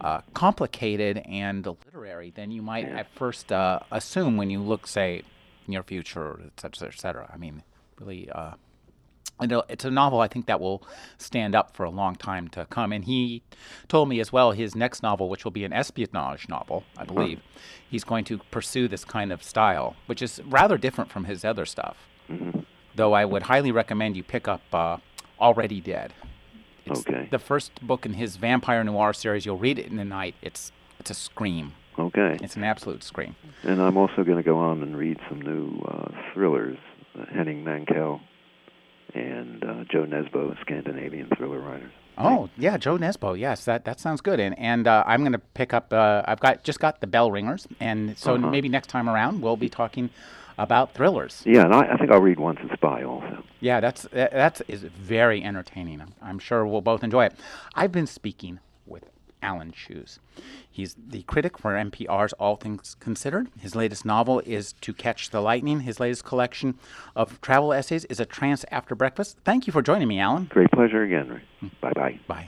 uh, 0.01 0.21
complicated 0.33 1.17
and 1.25 1.65
literary 1.65 2.31
than 2.31 2.51
you 2.51 2.61
might 2.61 2.87
yeah. 2.87 2.99
at 2.99 3.13
first 3.15 3.51
uh, 3.51 3.79
assume 3.91 4.37
when 4.37 4.49
you 4.49 4.61
look, 4.61 4.87
say, 4.87 5.23
near 5.67 5.83
future, 5.83 6.39
et 6.45 6.59
cetera, 6.59 6.89
et 6.89 6.99
cetera. 6.99 7.29
I 7.33 7.37
mean, 7.37 7.63
really. 7.99 8.29
Uh, 8.29 8.53
it's 9.41 9.85
a 9.85 9.91
novel 9.91 10.19
I 10.19 10.27
think 10.27 10.45
that 10.47 10.59
will 10.59 10.83
stand 11.17 11.55
up 11.55 11.75
for 11.75 11.83
a 11.83 11.89
long 11.89 12.15
time 12.15 12.47
to 12.49 12.65
come. 12.65 12.91
And 12.91 13.05
he 13.05 13.41
told 13.87 14.09
me 14.09 14.19
as 14.19 14.31
well 14.31 14.51
his 14.51 14.75
next 14.75 15.03
novel, 15.03 15.29
which 15.29 15.43
will 15.43 15.51
be 15.51 15.65
an 15.65 15.73
espionage 15.73 16.49
novel, 16.49 16.83
I 16.97 17.05
believe, 17.05 17.39
he's 17.89 18.03
going 18.03 18.25
to 18.25 18.39
pursue 18.51 18.87
this 18.87 19.05
kind 19.05 19.31
of 19.31 19.43
style, 19.43 19.95
which 20.07 20.21
is 20.21 20.41
rather 20.45 20.77
different 20.77 21.11
from 21.11 21.25
his 21.25 21.45
other 21.45 21.65
stuff. 21.65 21.97
Mm-hmm 22.29 22.59
though 22.99 23.13
I 23.13 23.25
would 23.25 23.43
highly 23.43 23.71
recommend 23.71 24.17
you 24.17 24.23
pick 24.23 24.47
up 24.47 24.61
uh, 24.73 24.97
Already 25.39 25.79
Dead. 25.81 26.13
It's 26.85 26.99
okay. 27.01 27.27
The 27.31 27.39
first 27.39 27.71
book 27.81 28.05
in 28.05 28.13
his 28.13 28.35
vampire 28.35 28.83
noir 28.83 29.13
series. 29.13 29.45
You'll 29.45 29.57
read 29.57 29.79
it 29.79 29.87
in 29.87 29.95
the 29.95 30.05
night. 30.05 30.35
It's 30.41 30.71
it's 30.99 31.09
a 31.09 31.13
scream. 31.13 31.73
Okay. 31.97 32.37
It's 32.41 32.55
an 32.55 32.63
absolute 32.63 33.03
scream. 33.03 33.35
And 33.63 33.81
I'm 33.81 33.97
also 33.97 34.23
going 34.23 34.37
to 34.37 34.43
go 34.43 34.57
on 34.57 34.81
and 34.81 34.97
read 34.97 35.17
some 35.29 35.41
new 35.41 35.79
uh, 35.87 36.11
thrillers. 36.33 36.77
Uh, 37.17 37.25
Henning 37.33 37.63
Mankell 37.63 38.21
and 39.13 39.63
uh, 39.63 39.83
Jo 39.91 40.05
Nesbø, 40.05 40.59
Scandinavian 40.61 41.29
thriller 41.37 41.59
writers. 41.59 41.91
Oh 42.17 42.49
yeah, 42.57 42.77
Jo 42.77 42.97
Nesbø. 42.97 43.39
Yes, 43.39 43.65
that 43.65 43.85
that 43.85 43.99
sounds 43.99 44.21
good. 44.21 44.39
And 44.39 44.57
and 44.59 44.87
uh, 44.87 45.03
I'm 45.05 45.21
going 45.21 45.33
to 45.33 45.41
pick 45.53 45.73
up. 45.73 45.93
Uh, 45.93 46.23
I've 46.25 46.39
got 46.39 46.63
just 46.63 46.79
got 46.79 47.01
the 47.01 47.07
Bell 47.07 47.31
Ringers, 47.31 47.67
and 47.79 48.17
so 48.17 48.35
uh-huh. 48.35 48.49
maybe 48.49 48.69
next 48.69 48.87
time 48.87 49.09
around 49.09 49.41
we'll 49.41 49.57
be 49.57 49.69
talking 49.69 50.09
about 50.57 50.93
thrillers. 50.93 51.41
Yeah, 51.45 51.63
and 51.63 51.73
I, 51.73 51.93
I 51.93 51.97
think 51.97 52.11
I'll 52.11 52.19
read 52.19 52.39
Once 52.39 52.59
a 52.69 52.73
Spy 52.75 53.03
also. 53.03 53.43
Yeah, 53.61 53.79
that's 53.79 54.03
that 54.11 54.61
is 54.67 54.83
very 54.83 55.43
entertaining. 55.43 56.01
I'm, 56.01 56.13
I'm 56.21 56.39
sure 56.39 56.65
we'll 56.65 56.81
both 56.81 57.03
enjoy 57.03 57.25
it. 57.25 57.33
I've 57.75 57.91
been 57.91 58.07
speaking 58.07 58.59
Alan 59.41 59.71
Cheuse. 59.71 60.19
He's 60.69 60.95
the 60.95 61.23
critic 61.23 61.57
for 61.57 61.73
NPR's 61.73 62.33
All 62.33 62.55
Things 62.55 62.95
Considered. 62.99 63.49
His 63.59 63.75
latest 63.75 64.05
novel 64.05 64.41
is 64.45 64.73
To 64.81 64.93
Catch 64.93 65.29
the 65.29 65.41
Lightning. 65.41 65.81
His 65.81 65.99
latest 65.99 66.25
collection 66.25 66.77
of 67.15 67.39
travel 67.41 67.73
essays 67.73 68.05
is 68.05 68.19
A 68.19 68.25
Trance 68.25 68.65
After 68.71 68.95
Breakfast. 68.95 69.37
Thank 69.43 69.67
you 69.67 69.73
for 69.73 69.81
joining 69.81 70.07
me, 70.07 70.19
Alan. 70.19 70.45
Great 70.45 70.71
pleasure 70.71 71.03
again. 71.03 71.41
Bye 71.81 71.93
bye. 71.93 72.19
Bye. 72.27 72.47